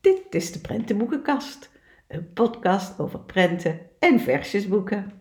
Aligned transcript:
Dit 0.00 0.34
is 0.34 0.52
de 0.52 0.58
Prentenboekenkast, 0.62 1.70
een 2.06 2.32
podcast 2.32 3.00
over 3.00 3.20
prenten 3.20 3.80
en 3.98 4.20
versjesboeken. 4.20 5.12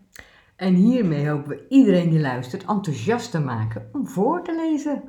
En 0.56 0.74
hiermee 0.74 1.30
hopen 1.30 1.50
we 1.50 1.66
iedereen 1.70 2.10
die 2.10 2.20
luistert 2.20 2.66
enthousiast 2.66 3.32
te 3.32 3.40
maken 3.40 3.90
om 3.92 4.08
voor 4.08 4.44
te 4.44 4.56
lezen. 4.56 5.04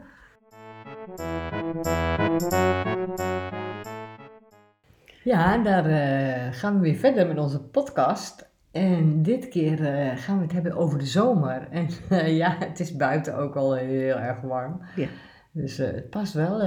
Ja, 5.24 5.58
daar 5.58 5.86
eh, 5.86 6.52
gaan 6.52 6.74
we 6.74 6.80
weer 6.80 6.98
verder 6.98 7.26
met 7.26 7.38
onze 7.38 7.60
podcast. 7.60 8.47
En 8.70 9.22
dit 9.22 9.48
keer 9.48 9.84
eh, 9.84 10.16
gaan 10.16 10.36
we 10.36 10.42
het 10.42 10.52
hebben 10.52 10.76
over 10.76 10.98
de 10.98 11.06
zomer. 11.06 11.68
En 11.70 11.88
eh, 12.08 12.36
ja, 12.36 12.56
het 12.58 12.80
is 12.80 12.96
buiten 12.96 13.36
ook 13.36 13.56
al 13.56 13.74
heel 13.74 14.16
erg 14.16 14.40
warm. 14.40 14.80
Ja. 14.96 15.08
Dus 15.52 15.78
eh, 15.78 15.86
het 15.94 16.10
past 16.10 16.32
wel 16.32 16.62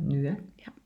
nu, 0.00 0.26
hè? 0.26 0.34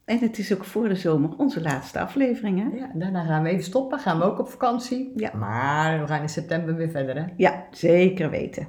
En 0.05 0.19
het 0.19 0.39
is 0.39 0.55
ook 0.55 0.65
voor 0.65 0.89
de 0.89 0.95
zomer 0.95 1.37
onze 1.37 1.63
laatste 1.63 2.01
aflevering, 2.01 2.59
hè? 2.59 2.79
Ja, 2.79 2.91
daarna 2.95 3.25
gaan 3.25 3.43
we 3.43 3.49
even 3.49 3.65
stoppen. 3.65 3.99
Gaan 3.99 4.19
we 4.19 4.25
ook 4.25 4.39
op 4.39 4.49
vakantie. 4.49 5.13
Ja. 5.17 5.35
Maar 5.35 6.01
we 6.01 6.07
gaan 6.07 6.23
in 6.23 6.29
september 6.29 6.75
weer 6.75 6.91
verder, 6.91 7.17
hè? 7.17 7.25
Ja, 7.37 7.65
zeker 7.71 8.31
weten. 8.31 8.69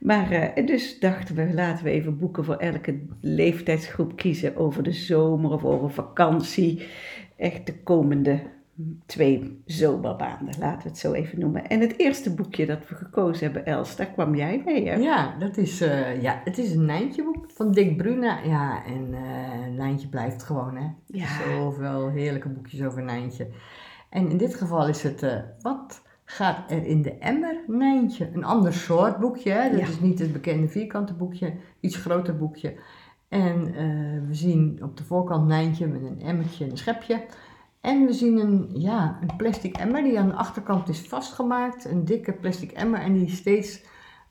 Maar 0.00 0.52
dus 0.64 0.98
dachten 0.98 1.34
we, 1.34 1.54
laten 1.54 1.84
we 1.84 1.90
even 1.90 2.18
boeken 2.18 2.44
voor 2.44 2.56
elke 2.56 3.00
leeftijdsgroep 3.20 4.16
kiezen 4.16 4.56
over 4.56 4.82
de 4.82 4.92
zomer 4.92 5.50
of 5.50 5.64
over 5.64 5.90
vakantie. 5.90 6.86
Echt 7.36 7.66
de 7.66 7.82
komende 7.82 8.40
twee 9.06 9.62
zomermaanden, 9.66 10.54
laten 10.58 10.82
we 10.82 10.88
het 10.88 10.98
zo 10.98 11.12
even 11.12 11.40
noemen. 11.40 11.68
En 11.68 11.80
het 11.80 11.98
eerste 11.98 12.34
boekje 12.34 12.66
dat 12.66 12.88
we 12.88 12.94
gekozen 12.94 13.44
hebben, 13.44 13.66
Els, 13.66 13.96
daar 13.96 14.06
kwam 14.06 14.34
jij 14.34 14.62
mee, 14.64 14.88
hè? 14.88 14.94
Ja, 14.94 15.34
dat 15.38 15.56
is, 15.56 15.80
eh, 15.80 16.22
ja, 16.22 16.40
het 16.44 16.58
is 16.58 16.74
een 16.74 16.84
Nijntje-boek 16.84 17.44
van 17.50 17.72
Dick 17.72 17.96
Bruna. 17.96 18.38
Ja, 18.44 18.84
en 18.84 19.14
eh 19.14 19.76
Nijntje 19.76 20.08
blijft 20.08 20.42
gewoon, 20.42 20.76
hè. 20.76 20.86
Ja. 21.06 21.26
Zoveel 21.26 22.08
heerlijke 22.08 22.48
boekjes 22.48 22.82
over 22.82 23.02
Nijntje. 23.02 23.46
En 24.10 24.30
in 24.30 24.36
dit 24.36 24.54
geval 24.54 24.88
is 24.88 25.02
het, 25.02 25.22
eh, 25.22 25.36
wat 25.60 26.02
gaat 26.24 26.70
er 26.70 26.86
in 26.86 27.02
de 27.02 27.18
emmer, 27.18 27.56
Nijntje? 27.66 28.30
Een 28.34 28.44
ander 28.44 28.72
soort 28.72 29.18
boekje, 29.18 29.50
hè. 29.50 29.70
Dat 29.70 29.80
Ja. 29.80 29.86
is 29.86 30.00
niet 30.00 30.18
het 30.18 30.32
bekende 30.32 30.68
vierkante 30.68 31.14
boekje, 31.14 31.52
iets 31.80 31.96
groter 31.96 32.36
boekje. 32.36 32.74
En 33.28 33.64
we 34.26 34.34
zien 34.34 34.78
op 34.82 34.96
de 34.96 35.04
voorkant 35.04 35.46
Nijntje 35.46 35.86
met 35.86 36.02
een 36.02 36.20
emmertje 36.20 36.64
en 36.64 36.70
een 36.70 36.76
schepje. 36.76 37.24
En 37.82 38.06
we 38.06 38.12
zien 38.12 38.38
een, 38.38 38.68
ja, 38.74 39.18
een 39.20 39.36
plastic 39.36 39.76
emmer 39.76 40.02
die 40.02 40.18
aan 40.18 40.28
de 40.28 40.34
achterkant 40.34 40.88
is 40.88 41.00
vastgemaakt. 41.00 41.84
Een 41.84 42.04
dikke 42.04 42.32
plastic 42.32 42.70
emmer 42.72 43.00
en 43.00 43.12
die 43.12 43.30
steeds 43.30 43.80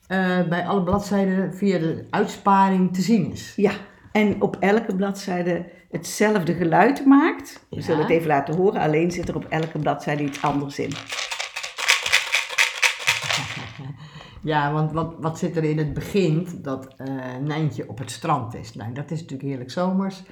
eh, 0.08 0.48
bij 0.48 0.66
alle 0.68 0.84
bladzijden 0.84 1.54
via 1.54 1.80
de 1.80 2.06
uitsparing 2.10 2.94
te 2.94 3.02
zien 3.02 3.32
is. 3.32 3.54
Ja, 3.56 3.72
en 4.12 4.42
op 4.42 4.56
elke 4.60 4.96
bladzijde 4.96 5.66
hetzelfde 5.90 6.54
geluid 6.54 7.06
maakt. 7.06 7.66
We 7.70 7.76
Ja. 7.76 7.82
zullen 7.82 8.02
het 8.02 8.10
even 8.10 8.28
laten 8.28 8.56
horen, 8.56 8.82
alleen 8.82 9.12
zit 9.12 9.28
er 9.30 9.36
op 9.36 9.46
elke 9.46 9.80
bladzijde 9.80 10.24
iets 10.24 10.42
anders 10.42 10.80
in. 10.80 10.92
Ja, 14.44 14.72
want 14.74 14.92
wat, 14.92 15.14
wat 15.20 15.40
zit 15.40 15.56
er 15.58 15.64
in 15.64 15.78
het 15.78 15.94
begin? 15.94 16.48
Dat 16.62 16.88
eh 16.98 17.08
Nijntje 17.42 17.90
op 17.90 17.98
het 17.98 18.12
strand 18.12 18.56
is. 18.56 18.74
Nou, 18.74 18.94
dat 18.94 19.12
is 19.12 19.20
natuurlijk 19.20 19.50
heerlijk 19.50 19.72
zomers. 19.72 20.24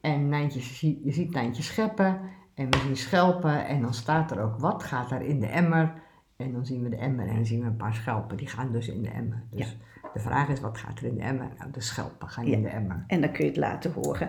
En 0.00 0.28
Nijntje, 0.28 0.60
je 1.04 1.12
ziet 1.12 1.30
Nijntje 1.30 1.62
scheppen 1.62 2.20
en 2.56 2.70
we 2.70 2.78
zien 2.78 2.96
schelpen. 2.96 3.66
En 3.66 3.80
dan 3.82 3.94
staat 3.94 4.30
er 4.30 4.40
ook 4.42 4.58
wat 4.58 4.82
gaat 4.82 5.10
er 5.10 5.20
in 5.22 5.40
de 5.40 5.46
emmer. 5.46 5.92
En 6.36 6.52
dan 6.52 6.66
zien 6.66 6.82
we 6.82 6.88
de 6.88 6.96
emmer 6.96 7.26
en 7.28 7.34
dan 7.34 7.46
zien 7.46 7.60
we 7.60 7.66
een 7.66 7.76
paar 7.76 7.94
schelpen. 7.94 8.36
Die 8.36 8.46
gaan 8.48 8.72
dus 8.72 8.88
in 8.88 9.02
de 9.02 9.08
emmer. 9.10 9.42
Dus 9.50 9.76
de 10.12 10.20
vraag 10.20 10.48
is, 10.48 10.60
wat 10.60 10.78
gaat 10.78 10.98
er 10.98 11.06
in 11.06 11.14
de 11.14 11.22
emmer? 11.22 11.48
Nou, 11.58 11.70
de 11.70 11.80
schelpen 11.80 12.28
gaan 12.28 12.44
in 12.44 12.60
Ja. 12.60 12.68
de 12.68 12.68
emmer. 12.74 13.04
En 13.06 13.20
dan 13.20 13.32
kun 13.32 13.44
je 13.44 13.50
het 13.50 13.60
laten 13.60 13.92
horen. 13.92 14.28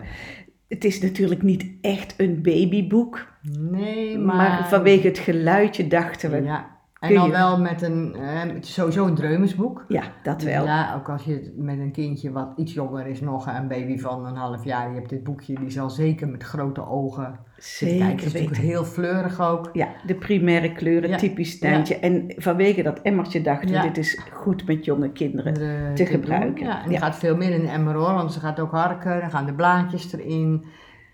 Het 0.68 0.84
is 0.84 1.02
natuurlijk 1.02 1.42
niet 1.42 1.66
echt 1.82 2.14
een 2.20 2.42
babyboek, 2.42 3.28
Nee, 3.42 4.18
maar, 4.18 4.36
maar... 4.36 4.68
vanwege 4.68 5.08
het 5.08 5.18
geluidje 5.18 5.88
dachten 5.88 6.32
we, 6.32 6.38
ja, 6.38 6.44
Ja, 6.44 6.77
en 7.00 7.14
dan 7.14 7.30
wel 7.30 7.60
met 7.60 7.82
een, 7.82 8.16
eh, 8.16 8.42
sowieso 8.60 9.06
een 9.06 9.16
dreumesboek. 9.16 9.86
dat 10.24 10.42
wel. 10.42 10.64
Ja, 10.66 10.96
ook 10.96 11.10
als 11.10 11.24
je 11.24 11.54
met 11.58 11.80
een 11.80 11.92
kindje 11.92 12.32
wat 12.32 12.54
iets 12.56 12.74
jonger 12.74 13.08
is, 13.08 13.22
nog 13.22 13.48
een 13.48 13.68
baby 13.68 14.00
van 14.00 14.26
een 14.26 14.36
half 14.36 14.64
jaar, 14.64 14.90
je 14.90 14.96
hebt 14.96 15.10
dit 15.10 15.24
boekje, 15.24 15.56
die 15.60 15.70
zal 15.70 15.90
zeker 15.90 16.28
met 16.28 16.44
grote 16.44 16.88
ogen 16.88 17.40
zitten 17.58 17.98
kijken. 17.98 18.16
Het 18.16 18.24
Zeker 18.24 18.40
is 18.42 18.48
natuurlijk 18.48 18.74
heel 18.74 18.84
fleurig 18.84 19.42
ook. 19.42 19.70
Ja, 19.74 19.88
de 20.06 20.16
primaire 20.16 20.74
kleuren, 20.74 21.10
Ja. 21.10 21.18
typisch 21.18 21.60
tuintje. 21.60 21.96
En 22.00 22.34
vanwege 22.38 22.84
dat 22.84 23.00
emmertje 23.02 23.42
dachten 23.42 23.70
we, 23.70 23.76
Ja. 23.76 23.82
dit 23.82 23.98
is 23.98 24.20
goed 24.34 24.66
met 24.68 24.86
jonge 24.86 25.12
kinderen. 25.12 25.54
De- 25.54 25.92
te 25.96 26.04
doen. 26.04 26.12
gebruiken. 26.14 26.66
Ja, 26.66 26.84
en 26.84 26.90
Ja. 26.90 26.96
er 26.96 27.02
gaat 27.02 27.16
veel 27.18 27.36
meer 27.36 27.50
in 27.52 27.62
de 27.62 27.68
emmer 27.72 27.94
hoor, 27.96 28.14
want 28.14 28.34
ze 28.34 28.40
gaat 28.40 28.60
ook 28.60 28.72
harken, 28.72 29.20
dan 29.20 29.30
gaan 29.32 29.46
de 29.46 29.54
blaadjes 29.54 30.14
erin. 30.14 30.66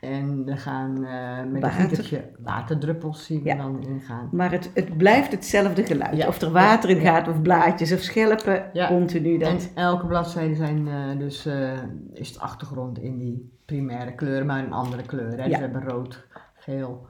En 0.03 0.43
er 0.45 0.57
gaan 0.57 1.05
eh, 1.05 1.51
met 1.51 1.61
Water. 1.61 1.79
een 1.79 1.87
gietertje 1.87 2.29
waterdruppels 2.39 3.25
zien 3.25 3.43
we 3.43 3.49
Ja. 3.49 3.55
dan 3.55 3.83
ingaan. 3.87 4.29
Maar 4.31 4.51
het, 4.51 4.71
het 4.73 4.97
blijft 4.97 5.31
hetzelfde 5.31 5.83
geluid. 5.85 6.17
Ja. 6.17 6.27
Of 6.27 6.41
er 6.41 6.51
water 6.51 6.89
in 6.89 6.99
gaat, 6.99 7.27
of 7.27 7.41
blaadjes, 7.41 7.93
of 7.93 7.99
schelpen, 7.99 8.69
Ja. 8.73 8.87
continu 8.87 9.33
En 9.33 9.39
dat. 9.39 9.71
elke 9.75 10.05
bladzijde 10.05 10.55
zijn 10.55 10.87
eh, 10.87 11.17
dus, 11.19 11.45
eh, 11.45 11.71
is 12.13 12.33
de 12.33 12.39
achtergrond 12.39 12.99
in 12.99 13.17
die 13.17 13.51
primaire 13.65 14.13
kleuren, 14.15 14.45
maar 14.45 14.63
een 14.63 14.73
andere 14.73 15.01
kleur. 15.03 15.29
Hè? 15.29 15.35
Dus 15.35 15.45
we 15.45 15.55
hebben 15.63 15.83
rood, 15.83 16.27
geel, 16.55 17.07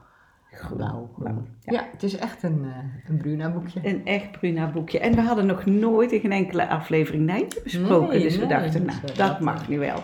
Groen, 0.50 0.76
blauw, 0.76 1.10
blauw, 1.18 1.42
Ja. 1.60 1.72
ja. 1.72 1.86
het 1.92 2.02
is 2.02 2.16
echt 2.16 2.42
een, 2.42 2.66
een 3.08 3.16
Bruna 3.16 3.50
boekje. 3.50 3.80
Een 3.82 4.06
echt 4.06 4.30
Bruna 4.30 4.70
boekje. 4.70 4.98
En 4.98 5.14
we 5.14 5.20
hadden 5.20 5.46
nog 5.46 5.64
nooit 5.66 6.12
in 6.12 6.20
geen 6.20 6.32
enkele 6.32 6.68
aflevering 6.68 7.26
Nijntje 7.26 7.60
besproken. 7.62 8.08
Nee, 8.08 8.22
dus 8.22 8.38
we 8.38 8.46
dachten, 8.46 8.84
dus, 8.86 8.94
nou, 8.94 9.06
dat 9.06 9.16
dat, 9.16 9.40
mag 9.40 9.68
nu 9.68 9.78
wel. 9.78 10.00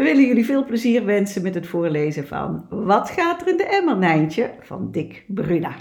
We 0.00 0.06
willen 0.06 0.26
jullie 0.26 0.44
veel 0.44 0.64
plezier 0.64 1.04
wensen 1.04 1.42
met 1.42 1.54
het 1.54 1.66
voorlezen 1.66 2.26
van 2.26 2.66
Wat 2.68 3.10
gaat 3.10 3.40
er 3.40 3.48
in 3.48 3.56
de 3.56 3.64
emmer, 3.64 3.96
Nijntje? 3.96 4.50
van 4.60 4.90
Dick 4.90 5.24
Bruna. 5.26 5.74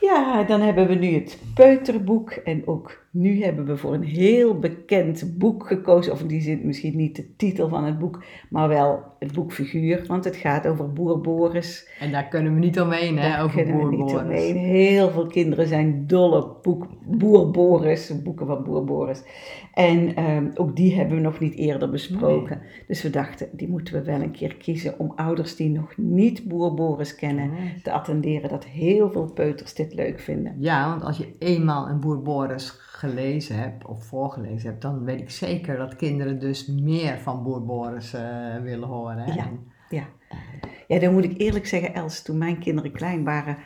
Ja, 0.00 0.42
dan 0.42 0.60
hebben 0.60 0.86
we 0.86 0.94
nu 0.94 1.14
het 1.14 1.38
peuterboek. 1.54 2.30
En 2.30 2.62
ook 2.66 3.05
nu 3.16 3.42
hebben 3.42 3.64
we 3.66 3.76
voor 3.76 3.94
een 3.94 4.02
heel 4.02 4.58
bekend 4.58 5.38
boek 5.38 5.66
gekozen. 5.66 6.12
Of 6.12 6.20
in 6.20 6.26
die 6.26 6.40
zin 6.40 6.60
misschien 6.64 6.96
niet 6.96 7.16
de 7.16 7.36
titel 7.36 7.68
van 7.68 7.84
het 7.84 7.98
boek, 7.98 8.24
maar 8.50 8.68
wel 8.68 9.02
het 9.18 9.32
boekfiguur. 9.32 10.04
Want 10.06 10.24
het 10.24 10.36
gaat 10.36 10.66
over 10.66 10.92
boer 10.92 11.20
Boris. 11.20 11.88
En 12.00 12.12
daar 12.12 12.28
kunnen 12.28 12.54
we 12.54 12.58
niet 12.60 12.80
omheen, 12.80 13.18
hè, 13.18 13.28
Daar 13.28 13.42
over 13.44 13.56
kunnen 13.62 13.74
we 13.76 13.80
Boer 13.82 13.90
niet 13.90 13.98
Boris. 14.12 14.22
omheen. 14.22 14.56
Heel 14.56 15.10
veel 15.10 15.26
kinderen 15.26 15.66
zijn 15.66 16.06
dol 16.06 16.30
op 16.32 16.62
boek, 16.62 16.86
Boer 17.06 17.50
Boris, 17.50 18.22
boeken 18.22 18.46
van 18.46 18.64
Boer 18.64 18.84
Boris. 18.84 19.22
En 19.74 20.14
ehm, 20.16 20.50
ook 20.54 20.76
die 20.76 20.94
hebben 20.94 21.16
we 21.16 21.22
nog 21.22 21.38
niet 21.38 21.54
eerder 21.54 21.90
besproken. 21.90 22.60
Dus 22.86 23.02
we 23.02 23.10
dachten, 23.10 23.48
die 23.52 23.68
moeten 23.68 23.94
we 23.94 24.02
wel 24.02 24.20
een 24.20 24.30
keer 24.30 24.56
kiezen 24.56 24.98
om 24.98 25.12
ouders 25.16 25.56
die 25.56 25.70
nog 25.70 25.92
niet 25.96 26.48
Boer 26.48 26.74
Boris 26.74 27.14
kennen 27.14 27.50
Nee. 27.50 27.74
te 27.82 27.92
attenderen 27.92 28.48
dat 28.48 28.64
heel 28.64 29.10
veel 29.10 29.30
peuters 29.32 29.74
dit 29.74 29.94
leuk 29.94 30.20
vinden. 30.20 30.54
Ja, 30.58 30.88
want 30.88 31.02
als 31.02 31.16
je 31.18 31.32
eenmaal 31.38 31.88
een 31.88 32.00
Boer 32.00 32.22
Boris 32.22 32.70
gelezen 33.08 33.58
hebt 33.58 33.84
of 33.84 34.04
voorgelezen 34.04 34.68
hebt, 34.68 34.82
dan 34.82 35.04
weet 35.04 35.20
ik 35.20 35.30
zeker 35.30 35.76
dat 35.76 35.96
kinderen 35.96 36.38
dus 36.38 36.66
meer 36.66 37.18
van 37.18 37.42
Boer 37.42 37.64
Boris 37.64 38.14
eh, 38.14 38.56
willen 38.62 38.88
horen. 38.88 39.18
Hè? 39.18 39.34
Ja. 39.34 39.50
Ja. 39.88 40.06
ja, 40.86 40.98
dan 40.98 41.12
moet 41.12 41.24
ik 41.24 41.38
eerlijk 41.38 41.66
zeggen, 41.66 41.94
Els, 41.94 42.22
toen 42.22 42.38
mijn 42.38 42.58
kinderen 42.58 42.92
klein 42.92 43.24
waren, 43.24 43.58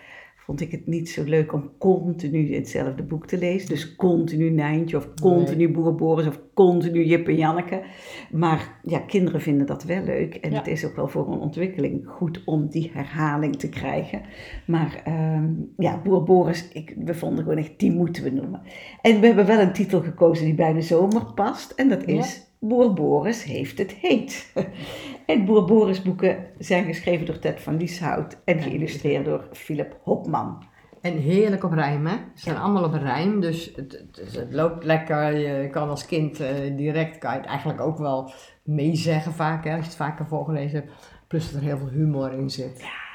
vond 0.45 0.61
ik 0.61 0.71
het 0.71 0.87
niet 0.87 1.11
zo 1.11 1.25
leuk 1.25 1.53
om 1.53 1.71
continu 1.78 2.55
hetzelfde 2.55 3.03
boek 3.03 3.27
te 3.27 3.39
lezen. 3.39 3.69
Dus 3.69 3.97
continu 3.97 4.51
Nijntje 4.51 4.97
of 4.97 5.15
continu 5.15 5.71
Boer 5.71 5.95
Boris 5.95 6.27
of 6.27 6.41
continu 6.55 7.05
Jip 7.05 7.28
en 7.28 7.37
Janneke. 7.37 7.83
Maar 8.31 8.81
ja, 8.83 8.99
kinderen 8.99 9.41
vinden 9.41 9.67
dat 9.67 9.84
wel 9.84 10.05
leuk 10.05 10.34
en 10.34 10.51
Ja. 10.51 10.56
het 10.56 10.67
is 10.67 10.84
ook 10.84 10.97
wel 10.97 11.09
voor 11.09 11.33
een 11.33 11.39
ontwikkeling 11.39 12.06
goed 12.06 12.43
om 12.45 12.69
die 12.69 12.91
herhaling 12.95 13.56
te 13.56 13.69
krijgen. 13.69 14.23
Maar 14.67 15.01
ehm, 15.05 15.51
ja, 15.77 16.01
Boer 16.03 16.23
Boris, 16.23 16.69
ik, 16.72 16.97
we 17.05 17.15
vonden 17.15 17.45
gewoon 17.45 17.59
echt, 17.59 17.78
die 17.78 17.93
moeten 17.93 18.22
we 18.22 18.31
noemen. 18.31 18.62
En 19.03 19.21
we 19.21 19.27
hebben 19.27 19.47
wel 19.47 19.61
een 19.61 19.72
titel 19.72 20.01
gekozen 20.01 20.45
die 20.45 20.55
bij 20.55 20.72
de 20.72 20.83
zomer 20.83 21.25
past 21.34 21.71
en 21.71 21.89
dat 21.89 22.05
is... 22.05 22.49
Boer 22.62 22.93
Boris 22.93 23.45
heeft 23.45 23.78
het 23.78 23.93
heet. 23.93 24.53
En 25.30 25.44
Boer 25.44 25.65
Boris 25.65 26.03
boeken 26.03 26.47
zijn 26.59 26.84
geschreven 26.84 27.27
door 27.27 27.38
Ted 27.38 27.60
van 27.60 27.77
Lieshout 27.77 28.36
en 28.44 28.62
geïllustreerd 28.62 29.24
door 29.24 29.48
Philip 29.53 29.97
Hopman. 30.03 30.65
En 31.00 31.16
heerlijk 31.16 31.65
op 31.65 31.72
rijm, 31.72 32.06
hè? 32.06 32.15
Ze 32.34 32.42
zijn 32.42 32.56
allemaal 32.56 32.84
op 32.84 32.92
rijm, 32.92 33.41
dus 33.41 33.72
het, 33.77 33.92
het, 33.92 34.34
het 34.34 34.53
loopt 34.53 34.84
lekker. 34.84 35.38
Je 35.38 35.68
kan 35.71 35.88
als 35.88 36.06
kind 36.06 36.41
eh, 36.41 36.77
direct, 36.77 37.18
kan 37.18 37.32
je 37.32 37.38
het 37.38 37.47
eigenlijk 37.47 37.80
ook 37.80 37.98
wel 37.98 38.32
meezeggen 38.62 39.32
vaak, 39.32 39.65
hè, 39.65 39.71
als 39.71 39.80
je 39.80 39.86
het 39.86 39.97
vaker 39.97 40.27
voorgelezen 40.27 40.80
hebt. 40.80 40.92
Plus 41.27 41.53
dat 41.53 41.60
er 41.60 41.66
heel 41.66 41.78
veel 41.78 41.88
humor 41.88 42.33
in 42.33 42.50
zit. 42.50 42.83
Oh, 42.83 43.09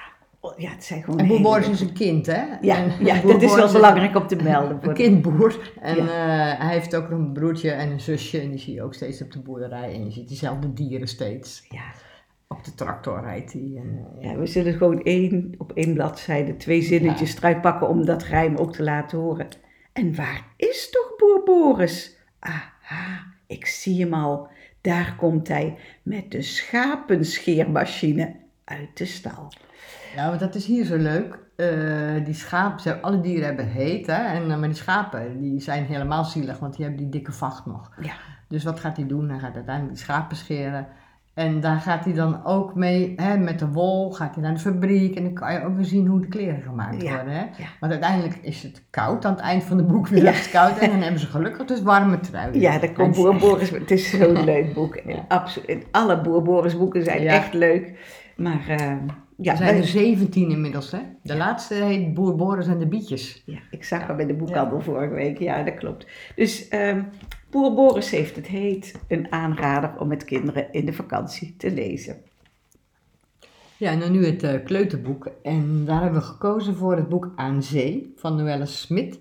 Ja, 0.58 0.70
het 0.70 0.84
zijn 0.84 1.04
gewoon 1.04 1.20
En 1.20 1.28
Boer 1.28 1.38
hele- 1.38 1.50
Boris 1.50 1.70
is 1.70 1.82
een 1.82 1.94
kind, 1.94 2.26
hè? 2.26 2.44
Ja, 2.62 2.76
En 2.78 3.06
ja 3.06 3.22
dat 3.22 3.42
is 3.42 3.56
wel 3.56 3.72
belangrijk 3.72 4.16
om 4.16 4.28
te 4.28 4.36
melden. 4.36 4.72
Een 4.76 4.82
Voor 4.84 4.94
kindboer. 4.94 5.72
En 5.82 5.96
Ja. 5.96 6.02
eh, 6.54 6.60
hij 6.66 6.74
heeft 6.74 6.96
ook 6.96 7.10
nog 7.10 7.20
een 7.20 7.32
broertje 7.34 7.72
en 7.72 7.92
een 7.92 8.00
zusje. 8.00 8.40
En 8.40 8.50
die 8.50 8.60
zie 8.60 8.74
je 8.74 8.84
ook 8.84 8.94
steeds 8.94 9.22
op 9.22 9.32
de 9.32 9.40
boerderij. 9.40 9.94
En 9.94 10.06
je 10.06 10.12
ziet 10.12 10.28
diezelfde 10.28 10.74
dieren 10.74 11.08
steeds. 11.08 11.66
ja, 11.70 11.84
Op 12.48 12.64
de 12.64 12.74
tractor 12.76 13.22
rijdt 13.22 13.54
hij. 13.54 13.72
En, 13.76 14.06
eh, 14.20 14.24
ja, 14.30 14.36
we 14.38 14.46
zullen 14.46 14.74
gewoon 14.74 15.02
één, 15.04 15.54
op 15.58 15.72
één 15.72 15.94
bladzijde 15.94 16.58
twee 16.58 16.82
zinnetjes 16.82 17.38
eruit 17.38 17.62
pakken 17.62 17.88
om 17.90 18.06
dat 18.06 18.24
rijm 18.24 18.56
ook 18.56 18.74
te 18.74 18.84
laten 18.84 19.18
horen. 19.18 19.48
En 19.94 20.16
waar 20.16 20.46
is 20.58 20.90
toch 20.90 21.14
Boer 21.18 21.42
Boris? 21.44 22.16
Aha, 22.40 23.24
ik 23.48 23.66
zie 23.66 24.02
hem 24.02 24.14
al. 24.14 24.48
Daar 24.82 25.16
komt 25.18 25.48
hij 25.48 25.78
met 26.04 26.32
de 26.32 26.42
schapenscheermachine 26.42 28.36
uit 28.64 28.90
de 28.98 29.06
stal. 29.06 29.52
Ja, 30.16 30.28
want 30.28 30.40
dat 30.40 30.56
is 30.56 30.66
hier 30.66 30.86
zo 30.86 30.98
leuk. 30.98 31.40
Eh, 31.56 32.26
die 32.26 32.34
schapen, 32.34 33.02
alle 33.02 33.22
dieren 33.22 33.46
hebben 33.46 33.68
heet, 33.68 34.08
hè? 34.08 34.14
En, 34.24 34.52
eh, 34.52 34.58
maar 34.58 34.68
die 34.68 34.78
schapen 34.78 35.40
die 35.40 35.62
zijn 35.62 35.86
helemaal 35.86 36.24
zielig, 36.24 36.60
want 36.60 36.76
die 36.76 36.86
hebben 36.86 37.02
die 37.04 37.12
dikke 37.12 37.32
vacht 37.32 37.66
nog. 37.66 37.92
Ja. 38.02 38.14
Dus 38.48 38.64
wat 38.64 38.80
gaat 38.80 38.98
hij 38.98 39.08
doen? 39.08 39.30
Hij 39.30 39.40
gaat 39.40 39.56
uiteindelijk 39.56 39.96
die 39.96 40.04
schapen 40.04 40.38
scheren. 40.38 40.88
En 41.34 41.60
daar 41.60 41.80
gaat 41.80 42.06
hij 42.06 42.14
dan 42.14 42.46
ook 42.46 42.76
mee, 42.76 43.14
hè, 43.16 43.38
met 43.38 43.60
de 43.60 43.68
wol, 43.68 44.12
gaat 44.12 44.34
hij 44.36 44.44
naar 44.44 44.54
de 44.54 44.60
fabriek. 44.60 45.16
En 45.16 45.24
dan 45.24 45.34
kan 45.34 45.54
je 45.54 45.64
ook 45.64 45.76
weer 45.76 45.86
zien 45.86 46.08
hoe 46.08 46.22
de 46.22 46.28
kleren 46.28 46.62
gemaakt 46.62 47.02
Ja, 47.02 47.16
worden. 47.16 47.34
Hè? 47.34 47.40
ja. 47.40 47.68
Want 47.80 47.92
uiteindelijk 47.92 48.36
is 48.42 48.64
het 48.64 48.84
koud 48.90 49.26
aan 49.26 49.32
het 49.32 49.42
eind 49.42 49.64
van 49.64 49.78
de 49.78 49.84
boek, 49.84 50.08
weer 50.08 50.24
Ja. 50.24 50.32
het 50.32 50.50
koud. 50.50 50.78
En 50.78 50.90
dan 50.90 51.02
hebben 51.02 51.20
ze 51.20 51.28
gelukkig 51.28 51.66
dus 51.68 51.82
warme 51.82 52.20
truien. 52.20 52.60
Ja, 52.60 52.80
daar 52.80 52.92
komt 52.92 53.16
Boer 53.16 53.36
Boris. 53.36 53.70
Het 53.70 53.92
is 53.92 54.10
zo'n 54.10 54.44
leuk 54.54 54.74
boek. 54.74 55.02
Absoluut. 55.28 55.86
Alle 55.92 56.22
Boer 56.22 56.42
Boris 56.44 56.78
boeken 56.78 57.04
zijn 57.04 57.28
echt 57.28 57.54
leuk. 57.54 57.94
Maar 58.36 58.68
eh, 58.68 58.92
ja, 59.38 59.52
er 59.52 59.58
zijn 59.58 59.70
wij- 59.74 59.82
er 59.82 59.88
17 59.88 60.50
inmiddels, 60.50 60.92
hè? 60.92 61.00
De 61.24 61.36
laatste 61.36 61.74
heet 61.74 62.14
Boer 62.14 62.36
Boris 62.36 62.68
en 62.68 62.80
de 62.80 62.88
Bietjes. 62.88 63.44
ja, 63.46 63.60
ik 63.72 63.84
zag 63.84 64.08
hem 64.08 64.16
bij 64.16 64.26
de 64.26 64.34
boekhandel 64.34 64.82
vorige 64.82 65.14
week. 65.14 65.40
Ja, 65.40 65.64
dat 65.64 65.76
klopt. 65.76 66.08
Dus 66.36 66.68
ehm 66.68 67.04
Boer 67.50 67.74
Boris 67.74 68.10
heeft 68.10 68.36
het 68.36 68.48
heet. 68.48 69.00
Een 69.08 69.32
aanrader 69.32 69.94
om 70.00 70.08
met 70.08 70.24
kinderen 70.26 70.68
in 70.72 70.86
de 70.86 70.94
vakantie 70.94 71.56
te 71.58 71.72
lezen. 71.72 72.18
Ja, 73.78 73.92
en 73.92 74.00
dan 74.00 74.12
nu 74.12 74.26
het 74.26 74.44
eh, 74.44 74.64
kleuterboek. 74.64 75.28
En 75.44 75.86
daar 75.86 76.02
hebben 76.02 76.20
we 76.20 76.26
gekozen 76.26 76.76
voor 76.76 76.96
het 76.96 77.10
boek 77.10 77.32
Aan 77.36 77.64
Zee 77.64 78.14
van 78.16 78.36
Noelle 78.36 78.66
Smit. 78.66 79.20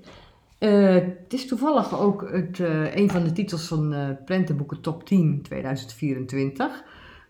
Eh, 0.59 0.95
het 0.95 1.33
is 1.33 1.47
toevallig 1.47 2.01
ook 2.01 2.29
het, 2.33 2.61
eh, 2.61 2.97
een 2.97 3.11
van 3.11 3.25
de 3.25 3.33
titels 3.33 3.67
van 3.67 3.95
Prentenboeken 4.25 4.81
Top 4.81 5.07
10 5.07 5.43
2024. 5.43 6.85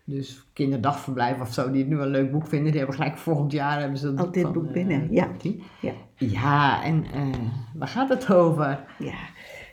Dus 0.07 0.47
kinderdagverblijf 0.53 1.41
of 1.41 1.53
zo, 1.53 1.71
die 1.71 1.81
het 1.81 1.89
nu 1.89 1.99
een 1.99 2.07
leuk 2.07 2.31
boek 2.31 2.47
vinden, 2.47 2.69
die 2.71 2.77
hebben 2.79 2.95
gelijk 2.97 3.17
volgend 3.17 3.51
jaar 3.51 3.79
hebben 3.79 3.97
ze 3.97 4.13
Al 4.15 4.31
dit 4.31 4.43
van, 4.43 4.53
boek 4.53 4.65
eh, 4.65 4.71
binnen, 4.71 5.07
ja. 5.11 5.23
Top 5.25 5.39
10. 5.39 5.61
Ja. 5.81 5.91
Ja, 6.17 6.83
en 6.83 7.05
eh, 7.13 7.27
waar 7.73 7.87
gaat 7.87 8.09
het 8.09 8.33
over? 8.33 8.83
Ja, 8.99 9.13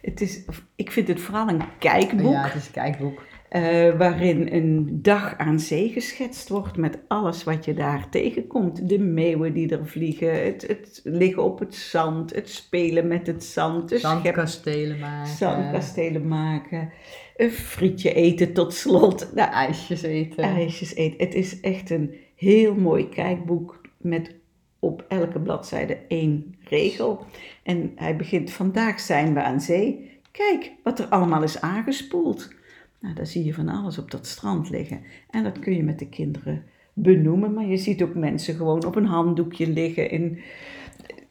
het 0.03 0.21
is, 0.21 0.45
ik 0.77 0.91
vind 0.91 1.09
het 1.09 1.21
vooral 1.21 1.49
een 1.49 1.63
kijkboek. 1.79 2.33
Ja, 2.33 2.43
het 2.43 2.55
is 2.55 2.67
een 2.67 2.73
kijkboek. 2.73 3.23
eh, 3.49 3.97
waarin 3.99 4.53
een 4.53 4.99
dag 5.03 5.37
aan 5.39 5.61
zee 5.61 5.89
geschetst 5.89 6.49
wordt 6.49 6.77
met 6.77 6.99
alles 7.09 7.45
wat 7.45 7.65
je 7.65 7.75
daar 7.75 8.09
tegenkomt. 8.09 8.89
De 8.89 8.99
meeuwen 8.99 9.53
die 9.53 9.69
er 9.77 9.87
vliegen, 9.87 10.45
het, 10.45 10.67
het 10.69 11.01
liggen 11.05 11.43
op 11.45 11.59
het 11.59 11.75
zand, 11.75 12.35
het 12.35 12.51
spelen 12.51 13.07
met 13.07 13.27
het 13.27 13.45
zand, 13.45 13.91
Zandkastelen 13.91 14.99
maken, 14.99 15.33
zandkastelen 15.33 16.29
maken, 16.29 16.91
een 17.43 17.51
frietje 17.51 18.13
eten 18.13 18.53
tot 18.53 18.75
slot. 18.75 19.29
Nou, 19.35 19.51
ijsjes 19.51 20.03
eten. 20.03 20.45
ijsjes 20.45 20.95
eten. 20.95 21.25
Het 21.27 21.35
is 21.35 21.61
echt 21.61 21.91
een 21.91 22.15
heel 22.37 22.75
mooi 22.75 23.09
kijkboek 23.09 23.81
met 23.97 24.35
op 24.79 25.05
elke 25.09 25.41
bladzijde 25.41 25.99
één 26.09 26.55
regel. 26.65 27.27
En 27.63 27.93
hij 27.97 28.17
begint, 28.17 28.53
vandaag 28.53 29.01
zijn 29.01 29.35
we 29.35 29.43
aan 29.43 29.61
zee. 29.61 30.11
Kijk 30.31 30.73
wat 30.83 30.99
er 30.99 31.07
allemaal 31.07 31.43
is 31.43 31.61
aangespoeld. 31.61 32.55
Nou, 33.01 33.15
daar 33.15 33.27
zie 33.27 33.45
je 33.45 33.55
van 33.55 33.69
alles 33.69 33.99
op 33.99 34.11
dat 34.11 34.27
strand 34.27 34.71
liggen. 34.71 35.01
En 35.31 35.43
dat 35.43 35.59
kun 35.59 35.77
je 35.77 35.83
met 35.83 35.99
de 35.99 36.09
kinderen 36.09 36.65
benoemen. 36.93 37.55
Maar 37.55 37.67
je 37.67 37.77
ziet 37.77 38.03
ook 38.03 38.15
mensen 38.15 38.55
gewoon 38.55 38.85
op 38.85 38.97
een 38.97 39.07
handdoekje 39.07 39.69
liggen. 39.69 40.11
In, 40.11 40.39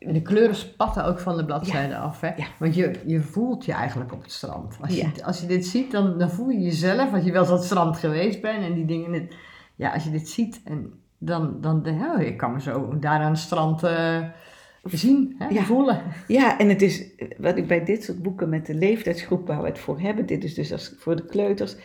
En 0.02 0.14
de 0.14 0.22
kleuren 0.22 0.56
spatten 0.56 1.06
ook 1.06 1.20
van 1.20 1.38
de 1.38 1.46
bladzijden 1.46 1.98
af, 2.00 2.22
hè? 2.22 2.28
Ja. 2.28 2.46
Want 2.60 2.76
je, 2.76 2.92
je 3.06 3.20
voelt 3.22 3.66
je 3.66 3.72
eigenlijk 3.72 4.14
op 4.14 4.22
het 4.22 4.32
strand. 4.32 4.78
Als, 4.82 4.96
Ja. 4.96 5.10
je, 5.16 5.24
als 5.26 5.42
je 5.42 5.48
dit 5.48 5.66
ziet, 5.66 5.92
dan, 5.92 6.18
dan 6.18 6.30
voel 6.32 6.50
je 6.50 6.60
jezelf, 6.62 7.14
als 7.14 7.24
je 7.24 7.32
wel 7.32 7.42
eens 7.42 7.50
op 7.52 7.56
het 7.58 7.66
strand 7.66 7.98
geweest 7.98 8.42
bent 8.42 8.64
en 8.64 8.74
die 8.74 8.86
dingen. 8.86 9.14
het- 9.14 9.36
ja, 9.76 9.94
als 9.94 10.04
je 10.04 10.12
dit 10.12 10.30
ziet, 10.30 10.62
en 10.66 10.94
dan, 11.18 11.58
dan 11.62 11.84
denk 11.84 12.00
je, 12.02 12.06
oh, 12.16 12.22
ik 12.22 12.38
kan 12.38 12.52
me 12.54 12.62
zo 12.62 12.98
daar 13.00 13.20
aan 13.20 13.32
het 13.32 13.40
strand 13.40 13.84
eh, 13.84 14.20
zien, 14.84 15.36
hè? 15.40 15.62
Voelen. 15.62 16.02
Ja, 16.28 16.60
en 16.60 16.70
het 16.70 16.82
is 16.82 17.06
wat 17.38 17.58
ik 17.58 17.68
bij 17.68 17.86
dit 17.86 18.04
soort 18.04 18.22
boeken 18.22 18.50
met 18.50 18.66
de 18.66 18.74
leeftijdsgroep 18.76 19.48
waar 19.48 19.62
we 19.62 19.68
het 19.68 19.80
voor 19.80 20.00
hebben, 20.00 20.26
dit 20.26 20.44
is 20.44 20.54
dus 20.54 20.72
als, 20.72 20.94
voor 20.98 21.16
de 21.16 21.26
kleuters. 21.26 21.76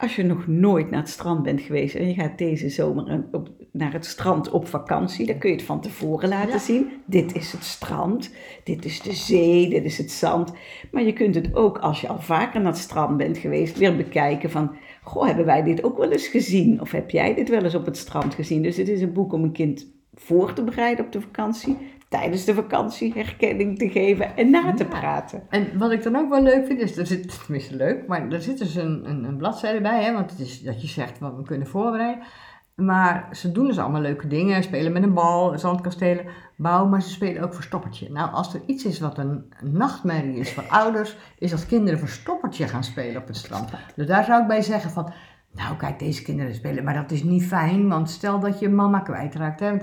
Als 0.00 0.16
je 0.16 0.22
nog 0.22 0.46
nooit 0.46 0.90
naar 0.90 1.00
het 1.00 1.08
strand 1.08 1.42
bent 1.42 1.60
geweest 1.60 1.94
en 1.94 2.08
je 2.08 2.14
gaat 2.14 2.38
deze 2.38 2.68
zomer 2.68 3.24
op, 3.32 3.48
naar 3.72 3.92
het 3.92 4.04
strand 4.06 4.50
op 4.50 4.66
vakantie, 4.68 5.26
dan 5.26 5.38
kun 5.38 5.50
je 5.50 5.56
het 5.56 5.64
van 5.64 5.80
tevoren 5.80 6.28
laten 6.28 6.52
Ja. 6.52 6.58
zien. 6.58 6.88
Dit 7.04 7.34
is 7.34 7.52
het 7.52 7.64
strand, 7.64 8.34
dit 8.64 8.84
is 8.84 9.00
de 9.00 9.12
zee, 9.12 9.68
dit 9.68 9.84
is 9.84 9.98
het 9.98 10.10
zand. 10.10 10.52
Maar 10.92 11.02
je 11.02 11.12
kunt 11.12 11.34
het 11.34 11.54
ook, 11.54 11.78
als 11.78 12.00
je 12.00 12.08
al 12.08 12.20
vaker 12.20 12.60
naar 12.60 12.72
het 12.72 12.80
strand 12.80 13.16
bent 13.16 13.38
geweest, 13.38 13.78
weer 13.78 13.96
bekijken 13.96 14.50
van, 14.50 14.70
goh, 15.02 15.26
hebben 15.26 15.44
wij 15.44 15.62
dit 15.62 15.82
ook 15.84 15.98
wel 15.98 16.10
eens 16.10 16.26
gezien? 16.26 16.80
Of 16.80 16.90
heb 16.90 17.10
jij 17.10 17.34
dit 17.34 17.48
wel 17.48 17.62
eens 17.62 17.74
op 17.74 17.84
het 17.86 17.96
strand 17.96 18.34
gezien? 18.34 18.62
Dus 18.62 18.76
het 18.76 18.88
is 18.88 19.00
een 19.02 19.12
boek 19.12 19.32
om 19.32 19.42
een 19.42 19.52
kind 19.52 19.86
voor 20.14 20.52
te 20.52 20.64
bereiden 20.64 21.04
op 21.04 21.12
de 21.12 21.20
vakantie, 21.20 21.76
tijdens 22.10 22.44
de 22.44 22.54
vakantie 22.54 23.12
herkenning 23.14 23.78
te 23.78 23.90
geven 23.90 24.36
en 24.36 24.50
na 24.50 24.74
te 24.74 24.82
Ja. 24.82 24.88
praten. 24.88 25.42
En 25.48 25.78
wat 25.78 25.90
ik 25.90 26.02
dan 26.02 26.16
ook 26.16 26.28
wel 26.28 26.42
leuk 26.42 26.66
vind, 26.66 26.80
is, 26.80 26.96
er 26.96 27.06
zit, 27.06 27.44
tenminste 27.44 27.76
leuk, 27.76 28.06
maar 28.06 28.28
er 28.30 28.42
zit 28.42 28.58
dus 28.58 28.74
een, 28.74 29.08
een, 29.10 29.24
een 29.24 29.36
bladzijde 29.36 29.80
bij, 29.80 30.04
hè, 30.04 30.12
want 30.12 30.30
het 30.30 30.40
is 30.40 30.62
dat 30.62 30.82
je 30.82 30.88
zegt 30.88 31.18
wat 31.18 31.36
we 31.36 31.42
kunnen 31.42 31.66
voorbereiden. 31.66 32.22
Maar 32.74 33.28
ze 33.32 33.52
doen 33.52 33.66
dus 33.66 33.78
allemaal 33.78 34.00
leuke 34.00 34.26
dingen, 34.26 34.62
spelen 34.62 34.92
met 34.92 35.02
een 35.02 35.14
bal, 35.14 35.58
zandkastelen 35.58 36.24
bouwen, 36.56 36.90
maar 36.90 37.02
ze 37.02 37.10
spelen 37.10 37.42
ook 37.42 37.54
verstoppertje. 37.54 38.10
Nou, 38.10 38.32
als 38.32 38.54
er 38.54 38.60
iets 38.66 38.84
is 38.84 39.00
wat 39.00 39.18
een, 39.18 39.52
nachtmerrie 39.62 40.36
is 40.38 40.52
voor 40.52 40.64
ouders, 40.68 41.16
is 41.38 41.52
als 41.52 41.66
kinderen 41.66 41.98
verstoppertje 41.98 42.68
gaan 42.68 42.84
spelen 42.84 43.20
op 43.22 43.26
het 43.26 43.36
strand. 43.36 43.70
Dus 43.96 44.06
daar 44.06 44.24
zou 44.24 44.42
ik 44.42 44.48
bij 44.48 44.62
zeggen 44.62 44.90
van, 44.90 45.12
nou 45.52 45.76
kijk, 45.76 45.98
deze 45.98 46.22
kinderen 46.22 46.54
spelen, 46.54 46.84
maar 46.84 46.94
dat 46.94 47.10
is 47.10 47.22
niet 47.22 47.46
fijn, 47.46 47.88
want 47.88 48.10
stel 48.10 48.40
dat 48.40 48.58
je 48.58 48.68
mama 48.68 49.00
kwijtraakt. 49.00 49.60
Hè, 49.60 49.76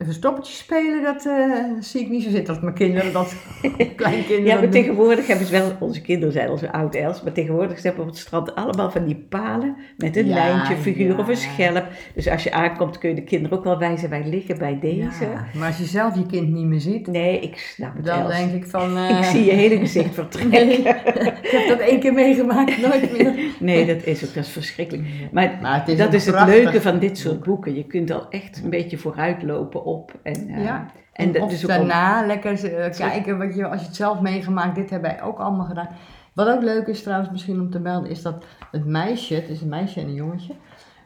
een 0.00 0.06
verstoppertje 0.06 0.54
spelen, 0.54 1.02
dat 1.02 1.26
eh, 1.26 1.64
zie 1.80 2.00
ik 2.00 2.08
niet 2.08 2.22
zo 2.22 2.30
zitten 2.30 2.54
als 2.54 2.62
mijn 2.62 2.74
kinderen, 2.74 3.12
dat 3.12 3.34
kleinkinderen. 3.96 4.44
Ja, 4.44 4.58
maar 4.58 4.68
tegenwoordig 4.68 5.26
hebben 5.26 5.46
ze 5.46 5.52
wel, 5.52 5.72
onze 5.80 6.00
kinderen 6.00 6.32
zijn 6.32 6.48
al 6.48 6.56
zo 6.58 6.66
oud 6.66 6.94
els, 6.94 7.22
maar 7.22 7.32
tegenwoordig 7.32 7.78
ze 7.78 7.86
hebben 7.86 8.04
op 8.04 8.10
het 8.10 8.18
strand 8.18 8.54
allemaal 8.54 8.90
van 8.90 9.04
die 9.04 9.26
palen 9.28 9.76
met 9.96 10.16
een 10.16 10.26
Ja, 10.26 10.34
lijntje, 10.34 10.76
figuur 10.76 11.08
ja. 11.12 11.18
of 11.18 11.28
een 11.28 11.36
schelp. 11.36 11.84
Dus 12.14 12.28
als 12.28 12.42
je 12.42 12.52
aankomt 12.52 12.98
kun 12.98 13.08
je 13.08 13.14
de 13.14 13.22
kinderen 13.24 13.58
ook 13.58 13.64
wel 13.64 13.78
wijzen, 13.78 14.10
wij 14.10 14.24
liggen 14.26 14.58
bij 14.58 14.78
deze. 14.80 15.24
Ja, 15.24 15.46
maar 15.54 15.66
als 15.66 15.78
je 15.78 15.84
zelf 15.84 16.14
je 16.14 16.26
kind 16.26 16.52
niet 16.52 16.66
meer 16.66 16.80
ziet, 16.80 17.06
Nee, 17.06 17.40
ik 17.40 17.56
snap 17.58 17.96
het 17.96 18.04
dan 18.04 18.20
Els. 18.20 18.36
denk 18.36 18.52
ik 18.52 18.66
van... 18.66 18.96
eh, 18.96 19.10
Ik 19.18 19.24
zie 19.24 19.44
je 19.44 19.52
hele 19.52 19.78
gezicht 19.78 20.14
vertrekken. 20.14 20.50
Nee, 20.66 20.76
ik 20.78 21.48
heb 21.50 21.68
dat 21.68 21.78
één 21.78 22.00
keer 22.00 22.12
meegemaakt, 22.12 22.80
nooit 22.80 23.12
meer. 23.18 23.34
Nee, 23.60 23.86
dat 23.86 24.04
is 24.04 24.24
ook, 24.24 24.34
dat 24.34 24.44
is 24.44 24.50
verschrikkelijk. 24.50 25.08
Maar, 25.32 25.58
Maar 25.62 25.78
het 25.78 25.88
is 25.88 25.98
dat 25.98 26.12
is 26.12 26.26
het 26.26 26.44
leuke 26.46 26.80
van 26.80 26.98
dit 26.98 27.18
soort 27.18 27.34
boek. 27.36 27.44
boeken. 27.44 27.74
Je 27.74 27.84
kunt 27.84 28.10
al 28.10 28.26
echt 28.30 28.60
een 28.64 28.70
beetje 28.70 28.98
vooruitlopen 28.98 29.84
op. 29.94 30.18
En, 30.22 30.48
eh, 30.48 30.64
Ja. 30.64 30.86
en 31.12 31.42
of 31.42 31.52
ook 31.54 31.62
al- 31.62 31.68
daarna 31.68 32.26
lekker 32.26 32.64
eh, 32.74 32.90
kijken, 32.96 33.38
wat 33.38 33.54
je, 33.54 33.66
als 33.68 33.80
je 33.80 33.86
het 33.86 33.96
zelf 33.96 34.20
meegemaakt, 34.20 34.74
dit 34.74 34.90
hebben 34.90 35.10
wij 35.10 35.22
ook 35.22 35.38
allemaal 35.38 35.66
gedaan. 35.66 35.88
Wat 36.34 36.48
ook 36.48 36.62
leuk 36.62 36.86
is 36.86 37.02
trouwens 37.02 37.30
misschien 37.30 37.60
om 37.60 37.70
te 37.70 37.78
melden, 37.80 38.10
is 38.10 38.22
dat 38.22 38.44
het 38.70 38.84
meisje, 38.86 39.34
het 39.34 39.48
is 39.48 39.60
een 39.60 39.68
meisje 39.68 40.00
en 40.00 40.06
een 40.06 40.14
jongetje, 40.14 40.54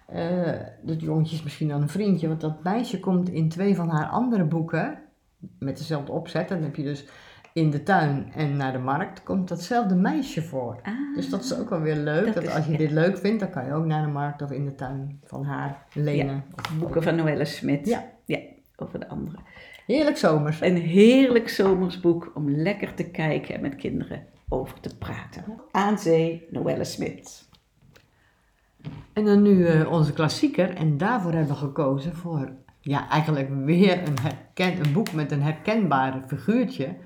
eh 0.07 0.53
dat 0.83 1.00
jongetje 1.00 1.37
is 1.37 1.43
misschien 1.43 1.69
dan 1.69 1.83
een 1.83 1.88
vriendje, 1.88 2.29
want 2.29 2.41
dat 2.41 2.62
meisje 2.64 3.00
komt 3.00 3.29
in 3.29 3.49
twee 3.49 3.76
van 3.76 3.88
haar 3.88 4.07
andere 4.07 4.45
boeken, 4.45 4.99
met 5.59 5.76
dezelfde 5.79 6.12
opzet, 6.12 6.49
dan 6.49 6.62
heb 6.62 6.76
je 6.76 6.83
dus 6.83 7.05
in 7.53 7.71
de 7.71 7.83
tuin 7.83 8.33
en 8.37 8.57
naar 8.57 8.73
de 8.73 8.79
markt, 8.79 9.23
komt 9.23 9.49
datzelfde 9.49 9.95
meisje 9.95 10.43
voor. 10.43 10.79
Ah, 10.83 10.93
Dus 11.14 11.31
dat 11.31 11.45
is 11.45 11.59
ook 11.59 11.69
wel 11.71 11.81
weer 11.81 11.97
leuk, 11.97 12.25
Dat 12.25 12.35
dat, 12.35 12.43
is- 12.45 12.55
als 12.55 12.64
je 12.67 12.73
ja. 12.73 12.79
dit 12.79 12.91
leuk 12.91 13.19
vindt, 13.19 13.41
dan 13.41 13.50
kan 13.50 13.64
je 13.67 13.73
ook 13.73 13.85
naar 13.85 14.03
de 14.07 14.12
markt 14.12 14.43
of 14.43 14.50
in 14.50 14.64
de 14.64 14.75
tuin 14.75 15.21
van 15.25 15.45
haar 15.45 15.85
lenen. 15.93 16.45
boeken 16.79 17.03
van 17.03 17.17
Noelle 17.17 17.45
Smit. 17.45 17.87
Ja. 17.87 18.05
Over 18.76 19.00
de 19.00 19.09
andere. 19.09 19.38
Heerlijk 19.87 20.16
zomers. 20.16 20.61
Een 20.61 20.76
heerlijk 20.76 21.49
zomersboek 21.49 22.33
om 22.35 22.50
lekker 22.50 22.95
te 22.95 23.11
kijken 23.11 23.54
en 23.54 23.61
met 23.61 23.76
kinderen 23.76 24.26
over 24.49 24.81
te 24.81 24.97
praten. 24.99 25.45
Aan 25.71 25.99
zee, 25.99 26.47
Noelle 26.50 26.85
Smit. 26.85 27.49
En 29.12 29.25
dan 29.25 29.43
nu 29.43 29.66
eh, 29.66 29.93
onze 29.93 30.12
klassieker. 30.12 30.75
En 30.75 30.97
daarvoor 30.97 31.33
hebben 31.33 31.52
we 31.52 31.59
gekozen 31.61 32.14
voor, 32.14 32.52
ja, 32.81 33.09
eigenlijk 33.09 33.49
weer 33.64 34.09
een, 34.09 34.19
herken, 34.21 34.85
een 34.85 34.93
boek 34.93 35.12
met 35.12 35.33
een 35.33 35.43
herkenbaar 35.43 36.23
figuurtje. 36.26 36.97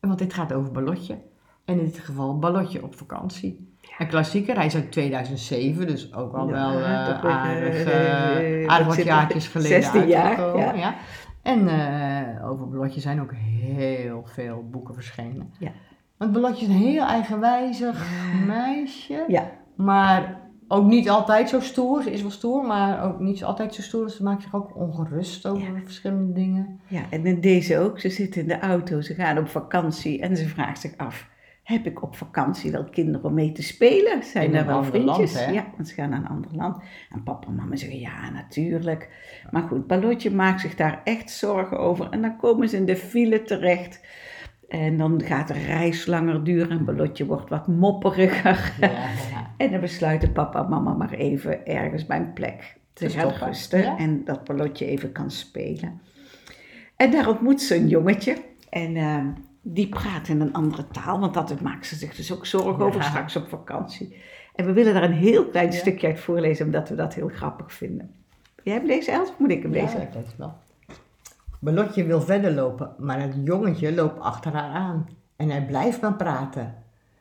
Want 0.00 0.18
dit 0.18 0.34
gaat 0.34 0.52
over 0.52 0.72
Ballotje. 0.72 1.18
En 1.64 1.78
in 1.78 1.84
dit 1.84 1.98
geval 1.98 2.38
Ballotje 2.38 2.82
op 2.82 2.94
vakantie. 2.94 3.71
Een 3.98 4.08
klassieker, 4.08 4.54
hij 4.56 4.66
is 4.66 4.74
uit 4.74 4.92
2007, 4.92 5.86
dus 5.86 6.14
ook 6.14 6.34
al 6.34 6.46
wel 6.46 6.72
toch 7.06 7.20
weer, 7.22 7.30
aardig, 7.30 7.84
eh, 7.84 8.66
aardig 8.66 8.86
wat 8.86 9.04
jaartjes 9.04 9.46
geleden 9.48 9.82
16 9.82 10.06
jaar, 10.08 10.24
uitgekomen. 10.26 10.76
ja. 10.78 10.94
En 11.42 11.68
eh, 11.68 12.50
over 12.50 12.68
Ballotje 12.68 13.00
zijn 13.00 13.20
ook 13.20 13.32
heel 13.34 14.22
veel 14.26 14.68
boeken 14.70 14.94
verschenen. 14.94 15.52
Ja. 15.58 15.70
Want 16.16 16.32
Ballotje 16.32 16.66
is 16.66 16.72
een 16.72 16.78
heel 16.80 17.04
eigenwijzig 17.06 18.06
meisje. 18.46 19.24
Ja, 19.28 19.50
Maar 19.76 20.40
ook 20.68 20.84
niet 20.86 21.10
altijd 21.10 21.48
zo 21.48 21.60
stoer. 21.60 22.02
Ze 22.02 22.10
is 22.12 22.22
wel 22.22 22.30
stoer, 22.30 22.64
maar 22.66 23.04
ook 23.04 23.18
niet 23.20 23.44
altijd 23.44 23.74
zo 23.74 23.82
stoer. 23.82 24.10
Ze 24.10 24.22
maakt 24.22 24.42
zich 24.42 24.54
ook 24.54 24.76
ongerust 24.76 25.46
over 25.46 25.62
Ja. 25.74 25.80
verschillende 25.84 26.32
dingen. 26.32 26.80
ja, 26.86 27.00
en 27.10 27.26
in 27.26 27.40
deze 27.40 27.78
ook. 27.78 28.00
Ze 28.00 28.08
zit 28.10 28.36
in 28.36 28.48
de 28.48 28.58
auto, 28.60 29.00
ze 29.00 29.14
gaan 29.14 29.38
op 29.38 29.48
vakantie 29.48 30.20
en 30.20 30.36
ze 30.36 30.48
vraagt 30.48 30.80
zich 30.80 30.96
af. 30.96 31.28
Heb 31.62 31.86
ik 31.86 32.02
op 32.02 32.16
vakantie 32.16 32.70
wel 32.72 32.84
kinderen 32.84 33.24
om 33.24 33.34
mee 33.34 33.52
te 33.52 33.62
spelen? 33.62 34.22
Zijn 34.22 34.44
In 34.44 34.54
er 34.54 34.60
een 34.60 34.66
wel 34.66 34.84
vriendjes? 34.84 35.34
land, 35.34 35.54
ja, 35.54 35.66
want 35.76 35.88
ze 35.88 35.94
gaan 35.94 36.10
naar 36.10 36.18
een 36.18 36.28
ander 36.28 36.50
land. 36.54 36.82
En 37.10 37.22
papa 37.22 37.46
en 37.46 37.54
mama 37.54 37.76
zeggen 37.76 37.98
ja, 37.98 38.30
natuurlijk. 38.30 39.08
Maar 39.50 39.62
goed, 39.62 39.86
Ballotje 39.86 40.30
maakt 40.30 40.60
zich 40.60 40.74
daar 40.74 41.00
echt 41.04 41.30
zorgen 41.30 41.78
over. 41.78 42.10
En 42.10 42.22
dan 42.22 42.36
komen 42.36 42.68
ze 42.68 42.76
in 42.76 42.84
de 42.84 42.96
file 42.96 43.42
terecht. 43.42 44.00
En 44.68 44.96
dan 44.96 45.22
gaat 45.24 45.48
de 45.48 45.52
reis 45.52 46.06
langer 46.06 46.44
duren 46.44 46.70
en 46.70 46.84
Ballotje 46.84 47.26
wordt 47.26 47.48
wat 47.50 47.66
mopperiger. 47.66 48.72
Ja, 48.80 48.88
ja. 48.88 49.50
En 49.56 49.70
dan 49.70 49.80
besluiten 49.80 50.32
papa 50.32 50.62
en 50.62 50.68
mama 50.68 50.92
maar 50.94 51.12
even 51.12 51.66
ergens 51.66 52.06
bij 52.06 52.16
een 52.16 52.32
plek 52.32 52.76
te 52.92 53.10
gaan 53.10 53.28
stoppen, 53.28 53.46
rusten. 53.46 53.82
ja. 53.82 53.98
En 53.98 54.24
dat 54.24 54.44
Ballotje 54.44 54.86
even 54.86 55.12
kan 55.12 55.30
spelen. 55.30 56.00
En 56.96 57.10
daar 57.10 57.28
ontmoet 57.28 57.62
ze 57.62 57.76
een 57.76 57.88
jongetje. 57.88 58.36
En 58.70 58.96
ehm, 58.96 59.26
die 59.62 59.88
praat 59.88 60.28
in 60.28 60.40
een 60.40 60.52
andere 60.52 60.88
taal. 60.88 61.20
Want 61.20 61.34
dat 61.34 61.60
maakt 61.60 61.86
ze 61.86 61.96
zich 61.96 62.14
dus 62.14 62.32
ook 62.32 62.46
zorgen 62.46 62.78
Ja. 62.78 62.84
over 62.84 63.02
straks 63.02 63.36
op 63.36 63.48
vakantie. 63.48 64.16
En 64.54 64.66
we 64.66 64.72
willen 64.72 64.94
daar 64.94 65.02
een 65.02 65.12
heel 65.12 65.46
klein 65.46 65.72
Ja. 65.72 65.78
stukje 65.78 66.06
uit 66.06 66.20
voorlezen. 66.20 66.66
Omdat 66.66 66.88
we 66.88 66.94
dat 66.94 67.14
heel 67.14 67.28
grappig 67.28 67.72
vinden. 67.72 68.14
Jij 68.62 68.74
hem 68.74 68.86
lezen, 68.86 69.12
Els? 69.12 69.28
Of 69.28 69.38
moet 69.38 69.50
ik 69.50 69.62
hem 69.62 69.74
Ja, 69.74 69.82
lezen? 69.82 70.02
ik 70.02 70.08
weet 70.12 70.26
het 70.26 70.36
wel. 70.36 70.54
Belotje 71.58 72.04
wil 72.04 72.20
verder 72.20 72.52
lopen, 72.52 72.94
maar 72.98 73.20
het 73.20 73.34
jongetje 73.44 73.94
loopt 73.94 74.20
achter 74.20 74.52
haar 74.52 74.70
aan. 74.70 75.08
En 75.36 75.50
hij 75.50 75.64
blijft 75.66 76.00
maar 76.00 76.14
praten. 76.14 76.74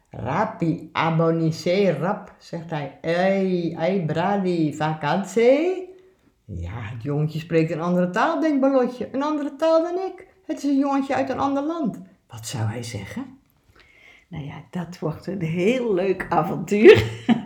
Rapi, 0.10 0.90
abonissé, 0.92 1.92
rap, 2.00 2.34
zegt 2.38 2.70
hij. 2.70 2.98
Ei, 3.02 3.74
ei, 3.74 4.06
bradi, 4.06 4.74
vakantie? 4.76 5.90
Ja, 6.46 6.72
het 6.74 7.04
jongetje 7.04 7.40
spreekt 7.40 7.72
een 7.72 7.82
andere 7.82 8.10
taal, 8.10 8.40
denkt 8.40 8.60
Belotje. 8.60 9.10
Een 9.12 9.24
andere 9.24 9.56
taal 9.56 9.82
dan 9.84 9.96
ik. 9.96 10.28
Het 10.46 10.58
is 10.58 10.64
een 10.64 10.78
jongetje 10.78 11.16
uit 11.16 11.30
een 11.30 11.40
ander 11.40 11.64
land. 11.64 12.02
Wat 12.32 12.48
zou 12.48 12.64
hij 12.68 12.84
zeggen? 12.84 13.26
Nou 14.28 14.44
ja, 14.46 14.54
dat 14.70 15.00
wordt 15.00 15.28
een 15.28 15.42
heel 15.42 15.94
leuk 15.94 16.26
avontuur. 16.30 17.04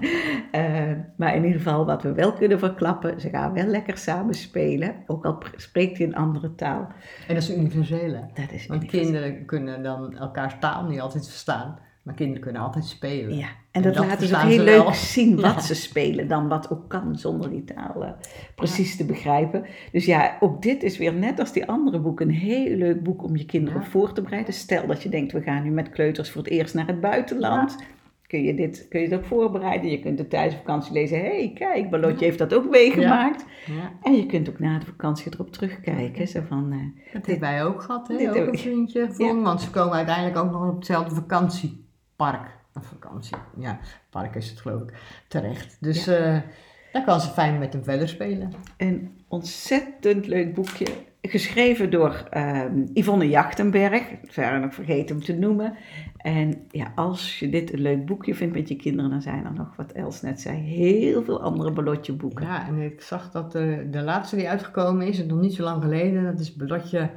Eh, 0.52 0.92
maar 1.18 1.36
in 1.36 1.44
ieder 1.44 1.58
geval, 1.62 1.86
wat 1.86 2.04
we 2.04 2.14
wel 2.14 2.34
kunnen 2.34 2.60
verklappen, 2.60 3.22
ze 3.22 3.30
gaan 3.30 3.54
wel 3.54 3.66
lekker 3.66 3.98
samen 3.98 4.34
spelen. 4.34 4.96
Ook 5.08 5.26
al 5.26 5.38
pr- 5.38 5.48
spreekt 5.56 5.98
hij 5.98 6.08
een 6.08 6.16
andere 6.16 6.56
taal. 6.56 6.88
En 7.28 7.34
dat 7.34 7.44
is 7.44 7.56
universele. 7.58 8.30
Dat 8.34 8.52
is 8.52 8.68
Want 8.68 8.82
universeel. 8.84 9.12
kinderen 9.12 9.46
kunnen 9.46 9.84
dan 9.84 10.18
elkaars 10.18 10.54
taal 10.60 10.84
niet 10.88 11.00
altijd 11.00 11.28
verstaan. 11.28 11.80
Maar 12.06 12.16
kinderen 12.16 12.42
kunnen 12.42 12.62
altijd 12.62 12.86
spelen. 12.86 13.38
Ja, 13.38 13.48
en 13.72 13.82
dat, 13.82 13.94
dat 13.94 14.06
laten 14.06 14.28
ze 14.28 14.36
ook 14.36 14.42
heel 14.42 14.64
leuk 14.64 14.84
wel. 14.84 14.94
zien 14.94 15.36
wat 15.42 15.44
Ja. 15.54 15.60
ze 15.60 15.76
spelen 15.76 16.28
dan, 16.28 16.48
wat 16.48 16.72
ook 16.72 16.90
kan 16.90 17.16
zonder 17.18 17.50
die 17.50 17.64
taal 17.64 18.16
precies 18.56 18.98
te 18.98 19.06
begrijpen. 19.06 19.66
Dus 19.92 20.06
ja, 20.06 20.38
ook 20.40 20.62
dit 20.62 20.84
is 20.84 20.98
weer 20.98 21.14
net 21.14 21.40
als 21.40 21.52
die 21.52 21.66
andere 21.68 22.00
boeken 22.00 22.28
een 22.28 22.34
heel 22.36 22.76
leuk 22.76 23.04
boek 23.04 23.24
om 23.24 23.36
je 23.36 23.46
kinderen 23.46 23.82
Ja. 23.82 23.88
voor 23.88 24.14
te 24.14 24.22
bereiden. 24.22 24.54
Stel 24.54 24.88
dat 24.88 25.04
je 25.04 25.10
denkt, 25.10 25.32
we 25.32 25.42
gaan 25.42 25.64
nu 25.64 25.70
met 25.70 25.90
kleuters 25.90 26.30
voor 26.32 26.42
het 26.44 26.52
eerst 26.52 26.74
naar 26.74 26.88
het 26.88 27.02
buitenland. 27.02 27.78
Kun 28.28 28.44
je, 28.44 28.56
dit, 28.56 28.86
kun 28.90 29.00
je 29.02 29.08
het 29.08 29.16
ook 29.20 29.26
voorbereiden? 29.26 29.90
Je 29.92 30.00
kunt 30.00 30.18
de 30.18 30.28
tijdens 30.28 30.54
de 30.56 30.60
vakantie 30.60 30.94
lezen. 30.94 31.18
Hé, 31.20 31.26
hey, 31.26 31.52
kijk, 31.56 31.90
Ballotje 31.90 32.26
heeft 32.26 32.38
dat 32.38 32.54
ook 32.54 32.70
meegemaakt. 32.70 33.46
Ja. 33.66 33.92
En 34.04 34.16
je 34.16 34.26
kunt 34.26 34.50
ook 34.50 34.60
na 34.60 34.80
de 34.80 34.86
vakantie 34.86 35.32
erop 35.34 35.52
terugkijken. 35.52 36.28
Zo 36.28 36.42
van, 36.48 36.72
eh, 36.72 37.14
Dat 37.14 37.26
hebben 37.26 37.50
wij 37.50 37.66
ook 37.66 37.82
gehad, 37.82 38.08
hè? 38.08 38.18
Dit 38.18 38.30
ook 38.30 38.36
ook. 38.36 38.48
een 38.48 38.58
vriendje 38.60 39.08
van. 39.12 39.42
Want 39.44 39.62
ze 39.62 39.70
komen 39.70 39.94
uiteindelijk 39.94 40.38
ook 40.38 40.52
nog 40.52 40.68
op 40.70 40.76
hetzelfde 40.76 41.16
vakantiepark. 42.18 42.64
Of 42.74 42.86
vakantie, 42.86 43.38
ja, 43.58 43.80
park 44.10 44.36
is 44.36 44.50
het 44.50 44.60
geloof 44.60 44.82
ik, 44.82 44.94
terecht. 45.28 45.78
Dus 45.80 46.08
eh 46.08 46.38
daar 46.96 47.04
kan 47.04 47.22
ze 47.22 47.30
fijn 47.30 47.60
met 47.60 47.74
hem 47.74 47.84
verder 47.84 48.10
spelen. 48.10 48.52
een 48.78 49.18
ontzettend 49.28 50.28
leuk 50.28 50.54
boekje. 50.54 50.86
Geschreven 51.22 51.92
door 51.92 52.28
ehm, 52.30 52.86
Yvonne 52.94 53.30
Jachtenberg. 53.30 54.04
Verder 54.24 54.60
nog 54.60 54.74
vergeten 54.74 55.16
om 55.16 55.22
te 55.24 55.34
noemen. 55.34 55.74
En 56.18 56.68
ja, 56.72 56.92
als 56.96 57.40
je 57.40 57.50
dit 57.50 57.74
een 57.74 57.82
leuk 57.82 58.06
boekje 58.06 58.36
vindt 58.36 58.56
met 58.56 58.68
je 58.68 58.76
kinderen, 58.76 59.10
dan 59.10 59.22
zijn 59.22 59.46
er 59.46 59.54
nog, 59.54 59.76
wat 59.76 59.92
Els 59.92 60.22
net 60.22 60.42
zei, 60.42 60.58
heel 60.58 61.24
veel 61.24 61.42
andere 61.42 61.72
ballotje 61.72 62.14
boeken. 62.14 62.46
Ja, 62.46 62.68
en 62.68 62.78
ik 62.78 63.02
zag 63.02 63.32
dat 63.32 63.52
de, 63.52 63.88
de 63.92 64.02
laatste 64.02 64.36
die 64.36 64.50
uitgekomen 64.50 65.08
is, 65.08 65.20
en 65.20 65.28
nog 65.28 65.40
niet 65.40 65.54
zo 65.54 65.64
lang 65.64 65.84
geleden, 65.84 66.24
dat 66.24 66.40
is 66.40 66.56
Belotje 66.56 67.10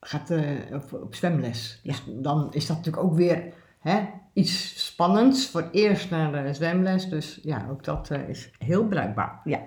gaat 0.00 0.30
eh, 0.30 0.42
op, 0.72 1.02
op 1.02 1.14
zwemles. 1.14 1.80
Dus 1.82 2.04
dan 2.06 2.48
is 2.52 2.66
dat 2.66 2.76
natuurlijk 2.76 3.04
ook 3.04 3.16
weer 3.16 3.52
hè, 3.84 4.00
iets 4.32 4.84
spannends 4.86 5.50
voor 5.50 5.68
eerst 5.72 6.10
naar 6.10 6.44
de 6.44 6.54
zwemles. 6.54 7.08
Dus 7.08 7.40
ja, 7.42 7.66
ook 7.70 7.84
dat 7.84 8.10
eh, 8.10 8.28
is 8.28 8.50
heel 8.58 8.86
bruikbaar. 8.86 9.40
Ja, 9.44 9.64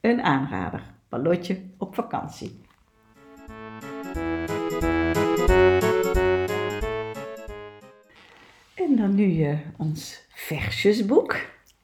een 0.00 0.22
aanrader. 0.22 0.82
Ballotje 1.08 1.62
op 1.78 1.94
vakantie. 1.94 2.60
En 8.74 8.96
dan 8.96 9.14
nu 9.14 9.42
eh, 9.42 9.58
ons 9.76 10.26
versjesboek. 10.28 11.36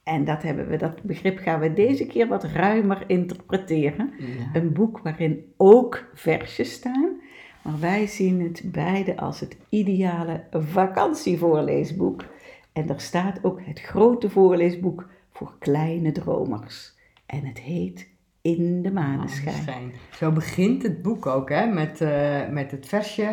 En 0.03 0.25
dat, 0.25 0.43
hebben 0.43 0.69
we, 0.69 0.77
dat 0.77 1.03
begrip 1.03 1.39
gaan 1.39 1.61
we 1.61 1.73
deze 1.73 2.07
keer 2.07 2.29
wat 2.29 2.45
ruimer 2.45 3.05
interpreteren. 3.07 4.13
Ja. 4.19 4.51
Een 4.53 4.73
boek 4.73 4.99
waarin 4.99 5.53
ook 5.57 6.05
versjes 6.15 6.73
staan. 6.73 7.21
Maar 7.63 7.81
wij 7.81 8.07
zien 8.07 8.43
het 8.43 8.63
beide 8.65 9.17
als 9.17 9.41
het 9.41 9.57
ideale 9.69 10.45
vakantievoorleesboek. 10.51 12.25
En 12.73 12.89
er 12.89 13.01
staat 13.01 13.45
ook 13.45 13.61
het 13.63 13.81
grote 13.81 14.31
voorleesboek 14.31 15.09
voor 15.33 15.53
kleine 15.59 16.13
dromers. 16.13 16.95
En 17.27 17.45
het 17.45 17.59
heet 17.59 18.09
In 18.43 18.83
de 18.83 18.93
maneschijn. 18.93 19.93
Zo 20.11 20.33
begint 20.33 20.83
het 20.83 21.03
boek 21.03 21.27
ook, 21.27 21.49
hè, 21.49 21.67
met, 21.67 22.01
eh, 22.01 22.49
met 22.49 22.71
het 22.71 22.87
versje, 22.87 23.33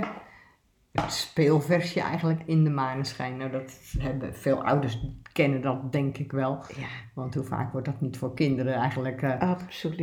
speelversje 1.08 2.02
eigenlijk 2.02 2.42
in 2.46 2.64
de 2.64 2.70
maneschijn. 2.70 3.38
Nou, 3.38 3.52
dat 3.52 3.80
hebben 4.00 4.36
veel 4.36 4.64
ouders 4.64 5.00
kennen 5.32 5.62
dat 5.62 5.92
denk 5.92 6.18
ik 6.18 6.32
wel. 6.32 6.60
Ja, 6.76 6.88
Want 7.14 7.34
hoe 7.34 7.44
vaak 7.44 7.72
wordt 7.72 7.88
dat 7.88 8.02
niet 8.02 8.18
voor 8.18 8.34
kinderen 8.34 8.74
eigenlijk 8.74 9.22
eh, 9.22 9.52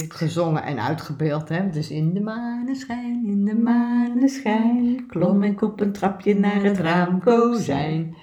gezongen 0.08 0.62
en 0.62 0.82
uitgebeeld, 0.82 1.48
hè? 1.48 1.70
Dus 1.70 1.90
in 1.90 2.14
de 2.14 2.20
maneschijn, 2.20 3.26
in 3.26 3.44
de 3.44 3.54
Maneschijn, 3.54 5.06
klom 5.06 5.42
ik 5.42 5.62
op 5.62 5.80
een 5.80 5.92
trapje 5.92 6.38
naar 6.38 6.62
het 6.62 6.78
raamkozijn. 6.78 8.16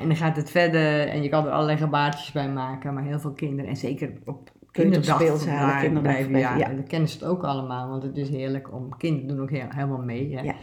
En 0.00 0.06
dan 0.06 0.16
gaat 0.16 0.36
het 0.36 0.50
verder 0.50 1.08
en 1.08 1.22
je 1.22 1.28
kan 1.28 1.46
er 1.46 1.50
allerlei 1.50 1.78
gebaartjes 1.78 2.32
bij 2.32 2.48
maken, 2.48 2.94
maar 2.94 3.04
heel 3.04 3.20
veel 3.20 3.32
kinderen, 3.32 3.70
en 3.70 3.76
zeker 3.76 4.12
op 4.24 4.50
kinderdag, 4.70 5.18
kinderdag, 5.18 6.02
blijven, 6.02 6.38
ja, 6.38 6.56
ja. 6.56 6.68
dan 6.68 6.84
kennen 6.86 7.08
ze 7.08 7.18
het 7.18 7.28
ook 7.28 7.42
allemaal, 7.42 7.88
want 7.88 8.02
het 8.02 8.16
is 8.16 8.28
heerlijk 8.28 8.72
om, 8.72 8.96
kinderen 8.96 9.28
doen 9.28 9.40
ook 9.40 9.50
heel, 9.50 9.66
helemaal 9.68 10.02
mee. 10.02 10.36
Hè? 10.36 10.42
Ja. 10.42 10.54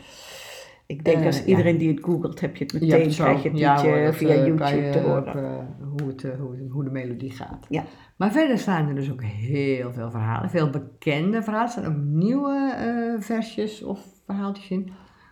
Ik 0.87 1.03
denk 1.05 1.17
Eh, 1.19 1.25
als 1.25 1.45
iedereen 1.45 1.77
die 1.77 1.89
het 1.89 2.03
googelt, 2.03 2.39
heb 2.41 2.55
je 2.55 2.63
het 2.63 2.73
meteen, 2.73 3.11
zo- 3.11 3.23
krijg 3.23 3.43
je 3.43 3.49
het 3.49 3.57
ja, 3.57 3.73
liedje 3.73 3.89
hoor, 3.89 4.05
dat, 4.05 4.15
via 4.15 4.27
YouTube 4.45 4.89
te 4.91 4.99
horen. 4.99 5.67
hoe, 5.97 6.07
het, 6.07 6.23
eh, 6.23 6.31
hoe, 6.39 6.67
hoe 6.69 6.83
de 6.83 6.89
melodie 6.89 7.31
gaat. 7.31 7.65
Ja. 7.69 7.83
Maar 8.17 8.31
verder 8.31 8.57
staan 8.57 8.87
er 8.87 8.95
dus 8.95 9.11
ook 9.11 9.23
heel 9.23 9.93
veel 9.93 10.11
verhalen. 10.11 10.49
Veel 10.49 10.69
bekende 10.69 11.43
verhalen. 11.43 11.65
Er 11.67 11.71
staan 11.71 11.85
ook 11.85 12.01
nieuwe 12.03 12.73
eh, 12.77 13.21
versjes 13.23 13.83
of 13.83 13.99
verhaaltjes 14.25 14.69
in. 14.69 14.91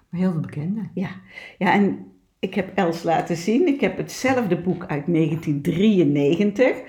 Maar 0.09 0.19
heel 0.21 0.31
veel 0.31 0.39
bekende. 0.41 0.81
Ja. 0.93 1.09
ja, 1.57 1.73
en 1.73 2.05
ik 2.39 2.53
heb 2.53 2.71
Els 2.77 3.03
laten 3.03 3.35
zien. 3.35 3.67
Ik 3.67 3.81
heb 3.81 3.97
hetzelfde 3.97 4.57
boek 4.61 4.85
uit 4.87 5.05
1993. 5.05 6.81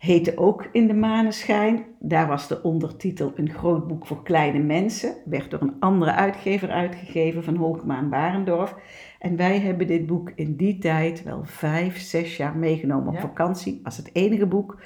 Heette 0.00 0.38
ook 0.38 0.68
In 0.72 0.86
de 0.86 0.94
Maneschijn. 0.94 1.84
Daar 1.98 2.26
was 2.26 2.48
de 2.48 2.62
ondertitel 2.62 3.32
Een 3.36 3.50
groot 3.50 3.86
boek 3.86 4.06
voor 4.06 4.22
kleine 4.22 4.58
mensen. 4.58 5.14
Werd 5.24 5.50
door 5.50 5.60
een 5.60 5.76
andere 5.80 6.12
uitgever 6.12 6.70
uitgegeven 6.70 7.44
van 7.44 7.56
Holkema 7.56 7.98
en 7.98 8.08
Barendorf. 8.08 8.74
En 9.18 9.36
wij 9.36 9.58
hebben 9.60 9.86
dit 9.86 10.06
boek 10.06 10.32
in 10.34 10.56
die 10.56 10.78
tijd 10.78 11.22
wel 11.22 11.40
vijf, 11.44 11.98
zes 11.98 12.36
jaar 12.36 12.56
meegenomen 12.56 13.08
op 13.08 13.14
Ja. 13.14 13.20
vakantie. 13.20 13.80
Was 13.82 13.96
het 13.96 14.10
enige 14.12 14.46
boek. 14.46 14.80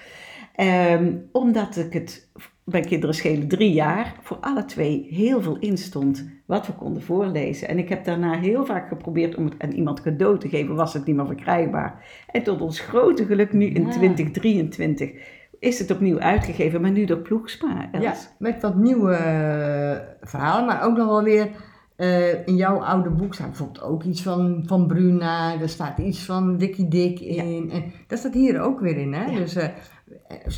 Ehm, 0.54 1.16
omdat 1.32 1.76
ik 1.76 1.92
het, 1.92 2.30
mijn 2.64 2.84
kinderen 2.84 3.14
schelen 3.14 3.48
drie 3.48 3.72
jaar, 3.72 4.14
voor 4.22 4.36
alle 4.40 4.64
twee 4.64 5.06
heel 5.10 5.42
veel 5.42 5.56
in 5.58 5.78
stond 5.78 6.24
wat 6.46 6.66
we 6.66 6.72
konden 6.72 7.02
voorlezen. 7.02 7.68
En 7.68 7.78
ik 7.78 7.88
heb 7.88 8.04
daarna 8.04 8.38
heel 8.38 8.66
vaak 8.66 8.88
geprobeerd 8.88 9.34
om 9.34 9.44
het 9.44 9.54
aan 9.58 9.70
iemand 9.70 10.02
cadeau 10.02 10.38
te 10.38 10.48
geven, 10.48 10.74
was 10.74 10.92
het 10.92 11.04
niet 11.04 11.16
meer 11.16 11.26
verkrijgbaar. 11.26 12.04
En 12.30 12.42
tot 12.42 12.60
ons 12.60 12.80
grote 12.80 13.24
geluk 13.24 13.52
nu 13.52 13.66
in 13.66 13.82
Ja. 13.82 13.90
2023 13.90 15.10
is 15.58 15.78
het 15.78 15.90
opnieuw 15.90 16.18
uitgegeven, 16.18 16.80
maar 16.80 16.90
nu 16.90 17.04
door 17.04 17.18
Ploegsma. 17.18 17.88
Els. 17.92 18.04
Ja, 18.04 18.14
met 18.38 18.62
wat 18.62 18.76
nieuwe 18.76 19.12
eh, 19.12 20.28
verhalen. 20.28 20.66
Maar 20.66 20.84
ook 20.84 20.96
nog 20.96 21.06
wel 21.06 21.22
weer 21.22 21.48
eh, 21.96 22.46
in 22.46 22.56
jouw 22.56 22.76
oude 22.78 23.10
boek 23.10 23.34
staat 23.34 23.46
bijvoorbeeld 23.46 23.82
ook 23.82 24.02
iets 24.02 24.22
van, 24.22 24.62
van 24.66 24.86
Bruna. 24.86 25.60
Er 25.60 25.68
staat 25.68 25.98
iets 25.98 26.24
van 26.24 26.56
Dikkie 26.56 26.88
Dik 26.88 27.20
in. 27.20 27.70
En 27.70 27.92
dat 28.06 28.18
staat 28.18 28.34
hier 28.34 28.60
ook 28.60 28.80
weer 28.80 28.96
in. 28.96 29.12
Hè? 29.12 29.24
Ja. 29.24 29.38
Dus 29.38 29.54
eh, 29.54 29.68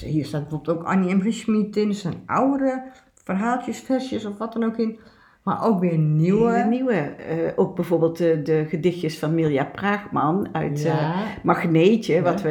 hier 0.01 0.25
staat 0.25 0.41
bijvoorbeeld 0.49 0.79
ook 0.79 0.85
Annie 0.85 1.15
M. 1.15 1.21
G. 1.21 1.33
Schmid 1.35 1.77
in. 1.77 1.89
Er 1.89 1.95
staan 1.95 2.23
oudere 2.27 2.83
verhaaltjes, 3.25 3.79
versjes 3.81 4.25
of 4.25 4.39
wat 4.39 4.53
dan 4.53 4.65
ook 4.65 4.77
in. 4.79 4.99
Maar 5.43 5.65
ook 5.65 5.81
weer 5.81 5.99
nieuwe. 5.99 6.53
Hele 6.53 6.69
nieuwe. 6.69 6.93
eh, 6.95 7.53
ook 7.57 7.75
bijvoorbeeld 7.75 8.19
de, 8.19 8.43
de 8.43 8.65
gedichtjes 8.69 9.19
van 9.19 9.35
Mirja 9.35 9.65
Praagman 9.65 10.49
uit 10.55 10.79
eh, 10.79 10.85
Ja. 10.85 11.25
Magneetje, 11.43 12.23
wat 12.23 12.43
we 12.43 12.51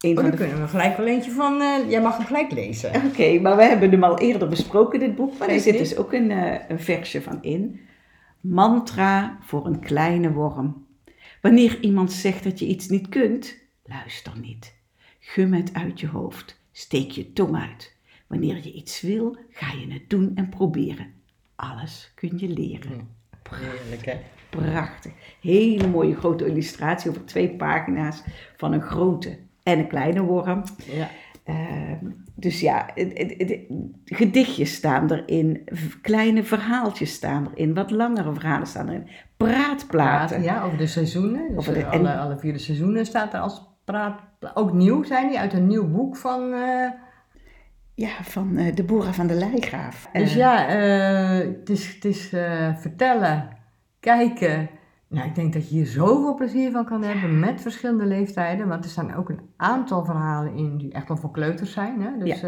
een 0.00 0.10
Oh, 0.10 0.14
van 0.14 0.22
dan 0.22 0.30
de 0.30 0.36
kunnen 0.36 0.60
we 0.60 0.68
gelijk 0.68 0.96
wel 0.96 1.06
eentje 1.06 1.30
van... 1.30 1.60
eh, 1.60 1.90
jij 1.90 2.02
mag 2.02 2.16
hem 2.16 2.26
gelijk 2.26 2.52
lezen. 2.52 2.90
Oké, 3.06 3.38
maar 3.40 3.56
we 3.56 3.62
hebben 3.62 3.90
hem 3.90 4.04
al 4.04 4.18
eerder 4.18 4.48
besproken, 4.48 4.98
dit 4.98 5.14
boek. 5.16 5.38
Maar 5.38 5.48
er 5.48 5.60
zit 5.60 5.78
dus 5.78 5.96
ook 5.96 6.12
een, 6.12 6.30
eh, 6.30 6.60
een 6.68 6.80
versje 6.80 7.22
van 7.22 7.38
in. 7.42 7.80
Mantra 8.40 9.38
voor 9.40 9.66
een 9.66 9.80
kleine 9.80 10.32
worm. 10.32 10.86
Wanneer 11.42 11.78
iemand 11.80 12.12
zegt 12.12 12.44
dat 12.44 12.58
je 12.58 12.66
iets 12.66 12.88
niet 12.88 13.08
kunt, 13.08 13.56
luister 13.84 14.32
niet. 14.40 14.74
Gum 15.28 15.52
het 15.52 15.74
uit 15.74 16.00
je 16.00 16.08
hoofd. 16.08 16.60
Steek 16.72 17.10
je 17.10 17.32
tong 17.32 17.56
uit. 17.56 17.94
Wanneer 18.26 18.56
je 18.62 18.72
iets 18.72 19.00
wil, 19.00 19.36
ga 19.50 19.72
je 19.72 19.92
het 19.92 20.10
doen 20.10 20.32
en 20.34 20.48
proberen. 20.48 21.06
Alles 21.56 22.12
kun 22.14 22.32
je 22.38 22.48
leren. 22.48 23.08
Heerlijk, 23.50 24.04
hè? 24.04 24.16
Prachtig. 24.50 25.12
Hele 25.40 25.86
mooie 25.88 26.14
grote 26.16 26.46
illustratie 26.46 27.10
over 27.10 27.24
twee 27.24 27.50
pagina's 27.56 28.22
van 28.56 28.72
een 28.72 28.80
grote 28.82 29.38
en 29.62 29.78
een 29.78 29.88
kleine 29.88 30.22
worm. 30.22 30.62
Ja. 30.92 31.08
Ehm, 31.44 32.04
dus 32.34 32.60
ja, 32.60 32.90
gedichtjes 34.04 34.74
staan 34.74 35.10
erin, 35.12 35.64
kleine 36.02 36.44
verhaaltjes 36.44 37.12
staan 37.12 37.50
erin, 37.54 37.74
wat 37.74 37.90
langere 37.90 38.32
verhalen 38.32 38.66
staan 38.66 38.88
erin, 38.88 39.08
praatplaten. 39.36 40.42
Ja, 40.42 40.62
over 40.64 40.78
de 40.78 40.86
seizoenen. 40.86 41.48
Dus 41.48 41.56
Over 41.56 41.74
de- 41.74 41.86
alle, 41.86 42.16
alle 42.16 42.38
vier 42.38 42.52
de 42.52 42.58
seizoenen 42.58 43.06
staat 43.06 43.34
er 43.34 43.40
als 43.40 43.74
praat. 43.86 44.20
Ook 44.54 44.72
nieuw 44.72 45.02
zijn 45.04 45.28
die, 45.28 45.38
uit 45.38 45.52
een 45.52 45.66
nieuw 45.66 45.90
boek 45.90 46.16
van... 46.16 46.52
eh, 46.52 46.90
Ja, 47.94 48.22
van 48.22 48.56
eh, 48.56 48.74
de 48.74 48.84
Boera 48.84 49.12
van 49.12 49.26
de 49.26 49.34
Leigraaf. 49.34 50.08
Dus 50.12 50.30
Eh, 50.30 50.36
ja, 50.36 50.56
het 51.58 51.70
is, 51.70 51.94
het 51.94 52.04
is 52.04 52.28
vertellen, 52.80 53.48
kijken. 54.00 54.68
Nou, 55.08 55.28
ik 55.28 55.34
denk 55.34 55.52
dat 55.52 55.68
je 55.68 55.74
hier 55.74 55.86
zoveel 55.86 56.34
plezier 56.34 56.70
van 56.70 56.84
kan 56.84 57.02
hebben 57.02 57.38
met 57.38 57.60
verschillende 57.60 58.06
leeftijden. 58.06 58.68
Want 58.68 58.84
er 58.84 58.90
staan 58.90 59.14
ook 59.14 59.28
een 59.28 59.50
aantal 59.56 60.04
verhalen 60.04 60.54
in 60.54 60.76
die 60.76 60.92
echt 60.92 61.08
wel 61.08 61.16
voor 61.16 61.30
kleuters 61.30 61.72
zijn. 61.72 62.00
Hè? 62.02 62.18
Dus 62.18 62.44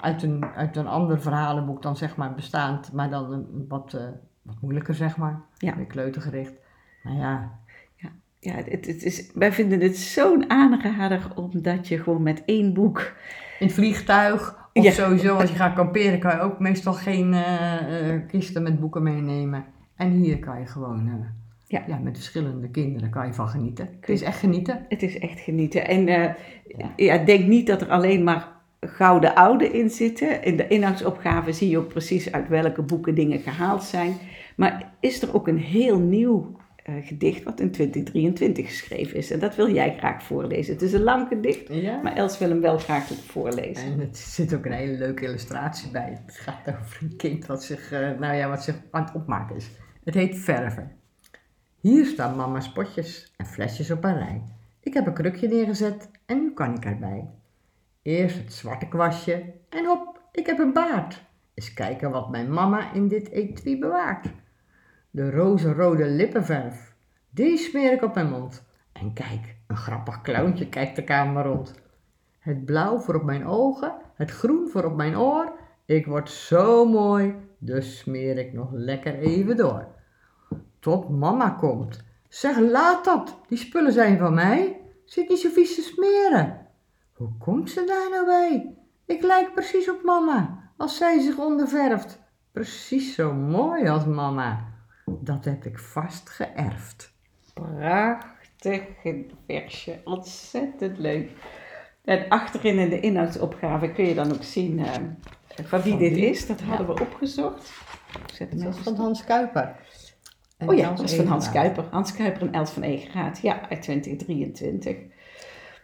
uit, 0.00 0.22
een, 0.22 0.44
uit 0.56 0.76
een 0.76 0.86
ander 0.86 1.20
verhalenboek 1.20 1.82
dan 1.82 1.96
zeg 1.96 2.16
maar 2.16 2.34
bestaand, 2.34 2.92
maar 2.92 3.10
dan 3.10 3.32
een, 3.32 3.64
wat, 3.68 3.98
wat 4.42 4.60
moeilijker 4.60 4.94
zeg 4.94 5.16
maar. 5.16 5.40
Ja. 5.56 5.76
Weer 5.76 5.86
kleutergericht. 5.86 6.54
Nou 7.02 7.18
ja, 7.18 7.58
ja, 8.44 8.54
het, 8.54 8.86
het 8.86 9.02
is, 9.02 9.30
wij 9.34 9.52
vinden 9.52 9.80
het 9.80 9.96
zo'n 9.96 10.50
aanrader, 10.50 11.28
omdat 11.34 11.88
je 11.88 11.98
gewoon 11.98 12.22
met 12.22 12.42
één 12.44 12.74
boek... 12.74 13.12
in 13.58 13.66
het 13.66 13.74
vliegtuig 13.74 14.68
of 14.72 14.84
Ja. 14.84 14.90
sowieso 14.90 15.36
als 15.36 15.50
je 15.50 15.56
gaat 15.56 15.74
kamperen 15.74 16.18
kan 16.18 16.36
je 16.36 16.40
ook 16.40 16.58
meestal 16.58 16.92
geen 16.92 17.34
eh, 17.34 18.12
eh, 18.14 18.20
kisten 18.28 18.62
met 18.62 18.80
boeken 18.80 19.02
meenemen. 19.02 19.64
En 19.96 20.10
hier 20.10 20.38
kan 20.38 20.60
je 20.60 20.66
gewoon 20.66 21.06
eh, 21.06 21.12
Ja. 21.66 21.84
ja. 21.86 21.98
met 21.98 22.16
verschillende 22.16 22.68
kinderen 22.68 23.10
kan 23.10 23.26
je 23.26 23.32
van 23.32 23.48
genieten. 23.48 23.88
Het 24.00 24.08
is 24.08 24.22
echt 24.22 24.38
genieten. 24.38 24.86
Het 24.88 25.02
is 25.02 25.18
echt 25.18 25.40
genieten. 25.40 25.86
En 25.86 26.08
eh, 26.08 26.34
ja. 26.96 27.18
denk 27.18 27.46
niet 27.46 27.66
dat 27.66 27.80
er 27.80 27.88
alleen 27.88 28.24
maar 28.24 28.48
gouden 28.80 29.34
oude 29.34 29.70
in 29.70 29.90
zitten. 29.90 30.42
In 30.42 30.56
de 30.56 30.68
inhoudsopgave 30.68 31.52
zie 31.52 31.68
je 31.68 31.78
ook 31.78 31.88
precies 31.88 32.32
uit 32.32 32.48
welke 32.48 32.82
boeken 32.82 33.14
dingen 33.14 33.40
gehaald 33.40 33.82
zijn. 33.82 34.14
Maar 34.56 34.92
is 35.00 35.22
er 35.22 35.34
ook 35.34 35.48
een 35.48 35.58
heel 35.58 35.98
nieuw 35.98 36.56
eh, 36.84 36.94
gedicht 37.06 37.42
wat 37.42 37.60
in 37.60 37.70
2023 37.70 38.66
geschreven 38.66 39.16
is. 39.16 39.30
En 39.30 39.38
dat 39.38 39.56
wil 39.56 39.72
jij 39.72 39.96
graag 39.98 40.22
voorlezen. 40.22 40.72
Het 40.72 40.82
is 40.82 40.92
een 40.92 41.02
lang 41.02 41.28
gedicht, 41.28 41.68
Ja. 41.68 42.00
maar 42.02 42.12
Els 42.16 42.38
wil 42.38 42.48
hem 42.48 42.60
wel 42.60 42.78
graag 42.78 43.04
voorlezen. 43.26 43.84
En 43.92 43.98
het 43.98 44.16
zit 44.16 44.54
ook 44.54 44.64
een 44.64 44.72
hele 44.72 44.98
leuke 44.98 45.24
illustratie 45.24 45.90
bij. 45.90 46.18
Het 46.26 46.36
gaat 46.36 46.68
over 46.80 46.98
een 47.02 47.16
kind 47.16 47.46
wat 47.46 47.62
zich, 47.64 47.92
eh, 47.92 48.10
nou 48.18 48.34
ja, 48.34 48.48
wat 48.48 48.62
zich 48.64 48.74
aan 48.90 49.04
het 49.04 49.14
opmaken 49.14 49.56
is. 49.56 49.70
Het 50.04 50.14
heet 50.14 50.38
verven. 50.38 50.92
Hier 51.80 52.06
staan 52.06 52.36
mama's 52.36 52.72
potjes 52.72 53.32
en 53.36 53.46
flesjes 53.46 53.90
op 53.90 54.04
een 54.04 54.18
rij. 54.18 54.42
Ik 54.80 54.94
heb 54.94 55.06
een 55.06 55.12
krukje 55.14 55.48
neergezet 55.48 56.10
en 56.26 56.38
nu 56.38 56.52
kan 56.52 56.74
ik 56.74 56.84
erbij. 56.84 57.28
Eerst 58.02 58.36
het 58.36 58.52
zwarte 58.52 58.88
kwastje 58.88 59.42
en 59.68 59.84
hop, 59.84 60.20
ik 60.32 60.46
heb 60.46 60.58
een 60.58 60.72
baard. 60.72 61.22
Eens 61.54 61.74
kijken 61.74 62.10
wat 62.10 62.30
mijn 62.30 62.52
mama 62.52 62.92
in 62.92 63.08
dit 63.08 63.30
etui 63.30 63.78
bewaart. 63.78 64.26
De 65.16 65.30
rozenrode 65.30 66.06
lippenverf, 66.06 66.94
die 67.30 67.56
smeer 67.56 67.92
ik 67.92 68.02
op 68.02 68.14
mijn 68.14 68.30
mond. 68.30 68.62
En 68.92 69.12
kijk, 69.12 69.56
een 69.66 69.76
grappig 69.76 70.20
clowntje 70.20 70.68
kijkt 70.68 70.96
de 70.96 71.04
kamer 71.04 71.44
rond. 71.44 71.74
Het 72.38 72.64
blauw 72.64 72.98
voor 72.98 73.14
op 73.14 73.22
mijn 73.22 73.46
ogen, 73.46 73.94
het 74.14 74.30
groen 74.30 74.68
voor 74.68 74.84
op 74.84 74.96
mijn 74.96 75.18
oor. 75.18 75.52
Ik 75.84 76.06
word 76.06 76.30
zo 76.30 76.84
mooi, 76.84 77.34
dus 77.58 77.98
smeer 77.98 78.38
ik 78.38 78.52
nog 78.52 78.68
lekker 78.72 79.18
even 79.18 79.56
door. 79.56 79.86
Tot 80.78 81.08
mama 81.08 81.50
komt. 81.50 82.04
Zeg, 82.28 82.58
laat 82.58 83.04
dat, 83.04 83.38
die 83.48 83.58
spullen 83.58 83.92
zijn 83.92 84.18
van 84.18 84.34
mij. 84.34 84.80
Zit 85.04 85.28
niet 85.28 85.40
zo 85.40 85.50
vies 85.50 85.74
te 85.74 85.82
smeren. 85.82 86.66
Hoe 87.12 87.30
komt 87.38 87.70
ze 87.70 87.84
daar 87.84 88.10
nou 88.10 88.26
bij? 88.26 88.76
Ik 89.06 89.22
lijk 89.22 89.54
precies 89.54 89.90
op 89.90 90.02
mama, 90.02 90.70
als 90.76 90.96
zij 90.96 91.20
zich 91.20 91.38
onderverft. 91.38 92.18
Precies 92.52 93.14
zo 93.14 93.32
mooi 93.32 93.88
als 93.88 94.04
mama. 94.04 94.72
Dat 95.06 95.44
heb 95.44 95.64
ik 95.64 95.78
vast 95.78 96.30
geërfd. 96.30 97.12
Prachtig 97.54 98.82
versje, 99.46 100.00
ontzettend 100.04 100.98
leuk. 100.98 101.30
En 102.04 102.28
achterin 102.28 102.78
in 102.78 102.88
de 102.88 103.00
inhoudsopgave 103.00 103.92
kun 103.92 104.04
je 104.04 104.14
dan 104.14 104.32
ook 104.32 104.42
zien 104.42 104.78
eh, 104.78 104.92
van 105.64 105.82
wie 105.82 105.90
Van 105.92 106.00
dit 106.00 106.14
wie? 106.14 106.28
is. 106.28 106.46
Dat 106.46 106.60
hadden 106.60 106.86
we 106.86 107.00
opgezocht. 107.00 107.72
Zet 108.32 108.60
Dat 108.60 108.74
is 108.76 108.82
van 108.82 108.96
Hans 108.96 109.24
Kuiper. 109.24 109.76
En 110.58 110.68
Oh 110.68 110.76
ja, 110.76 110.86
Hans 110.86 111.00
dat 111.00 111.10
is 111.10 111.16
van 111.16 111.26
Hans. 111.26 111.50
Kuiper. 111.50 111.84
Hans 111.90 112.12
Kuiper 112.14 112.42
en 112.42 112.52
Els 112.52 112.70
van 112.70 112.82
Egeraat. 112.82 113.38
Ja, 113.40 113.68
uit 113.68 113.82
2023. 113.82 114.96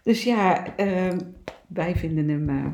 Dus 0.03 0.25
ja, 0.25 0.77
ehm, 0.77 1.19
wij 1.67 1.97
vinden 1.97 2.29
hem 2.29 2.49
eh, 2.49 2.67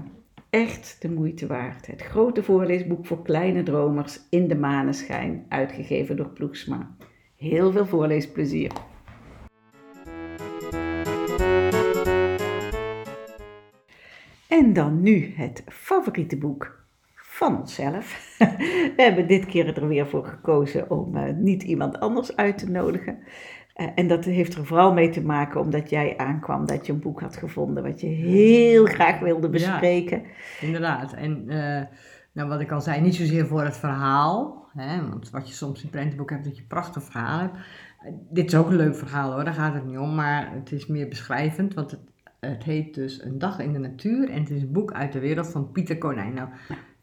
echt 0.51 0.97
de 1.01 1.11
moeite 1.11 1.47
waard. 1.47 1.87
Het 1.87 2.03
grote 2.03 2.43
voorleesboek 2.43 3.07
voor 3.07 3.23
kleine 3.23 3.63
dromers 3.63 4.21
in 4.31 4.49
de 4.49 4.57
maneschijn, 4.57 5.47
uitgegeven 5.49 6.17
door 6.17 6.29
Ploegsma. 6.29 6.97
Heel 7.37 7.73
veel 7.73 7.87
voorleesplezier. 7.87 8.73
En 14.49 14.73
dan 14.73 15.03
nu 15.03 15.33
het 15.37 15.65
favoriete 15.67 16.39
boek 16.39 16.85
van 17.15 17.61
onszelf. 17.61 18.37
We 18.97 19.03
hebben 19.03 19.27
dit 19.27 19.47
keer 19.47 19.77
er 19.77 19.89
weer 19.89 20.07
voor 20.07 20.25
gekozen 20.25 20.91
om 20.91 21.17
eh, 21.17 21.35
niet 21.35 21.63
iemand 21.63 22.01
anders 22.01 22.37
uit 22.37 22.59
te 22.59 22.71
nodigen. 22.71 23.19
Eh, 23.77 23.87
en 23.95 24.07
dat 24.07 24.25
heeft 24.25 24.55
er 24.55 24.67
vooral 24.67 24.93
mee 24.93 25.11
te 25.11 25.23
maken 25.23 25.61
omdat 25.61 25.91
jij 25.91 26.17
aankwam 26.17 26.67
dat 26.67 26.87
je 26.87 26.93
een 26.93 27.01
boek 27.01 27.21
had 27.21 27.37
gevonden 27.37 27.83
wat 27.83 28.01
je 28.01 28.07
heel 28.07 28.85
graag 28.85 29.19
wilde 29.19 29.49
bespreken. 29.49 30.23
Inderdaad. 30.61 31.13
En 31.13 31.49
eh, 31.49 31.83
nou, 32.33 32.49
wat 32.49 32.61
ik 32.61 32.73
al 32.73 32.81
zei, 32.81 33.01
niet 33.01 33.15
zozeer 33.15 33.47
voor 33.47 33.65
het 33.65 33.77
verhaal. 33.77 34.69
Hè, 34.77 35.09
want 35.09 35.31
wat 35.31 35.49
je 35.49 35.55
soms 35.55 35.83
in 35.83 35.91
prentenboek 35.91 36.31
hebt, 36.31 36.45
dat 36.45 36.57
je 36.57 36.63
een 36.63 36.69
prachtig 36.69 37.03
verhaal 37.03 37.39
hebt. 37.39 37.57
Eh, 37.57 38.13
dit 38.31 38.47
is 38.47 38.55
ook 38.55 38.69
een 38.69 38.77
leuk 38.77 38.97
verhaal 38.97 39.33
hoor, 39.33 39.45
daar 39.45 39.55
gaat 39.55 39.75
het 39.75 39.87
niet 39.87 39.99
om. 39.99 40.15
Maar 40.15 40.53
het 40.53 40.73
is 40.73 40.87
meer 40.87 41.09
beschrijvend, 41.09 41.75
want 41.75 41.91
het, 41.91 42.01
het 42.41 42.65
heet 42.65 42.95
dus 42.95 43.23
Een 43.23 43.39
dag 43.39 43.59
in 43.59 43.73
de 43.73 43.79
natuur. 43.79 44.31
En 44.31 44.41
het 44.41 44.51
is 44.51 44.63
een 44.63 44.73
boek 44.73 44.93
uit 44.93 45.13
de 45.13 45.21
wereld 45.21 45.49
van 45.49 45.73
Pieter 45.73 45.99
Konijn. 45.99 46.35
Nou, 46.35 46.49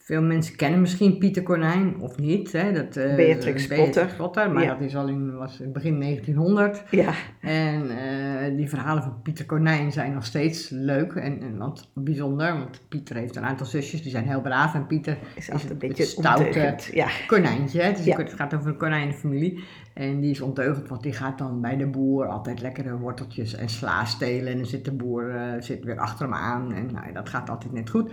veel 0.03 0.21
mensen 0.21 0.55
kennen 0.55 0.81
misschien 0.81 1.17
Pieter 1.17 1.43
Konijn 1.43 1.99
of 1.99 2.17
niet. 2.17 2.51
Hè, 2.51 2.71
dat, 2.71 2.95
eh, 2.95 3.15
Beatrix 3.15 3.67
Potter. 3.67 4.13
Potter, 4.17 4.51
maar 4.51 4.63
Ja. 4.63 4.69
dat 4.73 4.81
is 4.81 4.95
al 4.95 5.07
in, 5.07 5.35
was 5.35 5.59
in 5.59 5.71
begin 5.71 5.99
1900. 5.99 6.83
Ja, 6.91 7.13
En 7.41 7.89
eh, 7.89 8.55
die 8.55 8.69
verhalen 8.69 9.03
van 9.03 9.21
Pieter 9.21 9.45
Konijn 9.45 9.91
zijn 9.91 10.13
nog 10.13 10.25
steeds 10.25 10.69
leuk 10.69 11.13
en, 11.13 11.41
en 11.41 11.57
want, 11.57 11.91
bijzonder. 11.93 12.53
Want 12.57 12.81
Pieter 12.89 13.15
heeft 13.15 13.35
een 13.35 13.43
aantal 13.43 13.65
zusjes, 13.65 14.01
die 14.01 14.11
zijn 14.11 14.27
heel 14.27 14.41
braaf. 14.41 14.73
En 14.73 14.87
Pieter 14.87 15.17
is 15.35 15.43
is 15.47 15.51
altijd 15.51 15.69
een 15.71 15.77
beetje 15.77 16.03
stoute 16.05 16.45
ondeugend. 16.45 16.89
Ja, 16.93 17.07
konijntje. 17.27 17.81
hè. 17.81 17.87
Het, 17.87 17.99
is, 17.99 18.05
Ja. 18.05 18.17
het 18.17 18.33
gaat 18.33 18.53
over 18.53 18.67
een 18.67 18.77
konijnenfamilie. 18.77 19.63
En 19.93 20.19
die 20.19 20.31
is 20.31 20.41
ondeugend, 20.41 20.87
want 20.89 21.03
die 21.03 21.13
gaat 21.13 21.37
dan 21.37 21.61
bij 21.61 21.77
de 21.77 21.87
boer 21.87 22.25
altijd 22.27 22.61
lekkere 22.61 22.97
worteltjes 22.97 23.55
en 23.55 23.69
sla 23.69 24.05
stelen. 24.05 24.51
En 24.51 24.57
dan 24.57 24.65
zit 24.67 24.85
de 24.85 24.91
boer 24.91 25.29
eh, 25.35 25.61
zit 25.61 25.83
weer 25.83 25.97
achter 25.99 26.25
hem 26.25 26.33
aan. 26.35 26.73
En 26.73 26.89
nou, 26.93 27.13
dat 27.13 27.29
gaat 27.29 27.49
altijd 27.49 27.73
net 27.73 27.89
goed. 27.89 28.11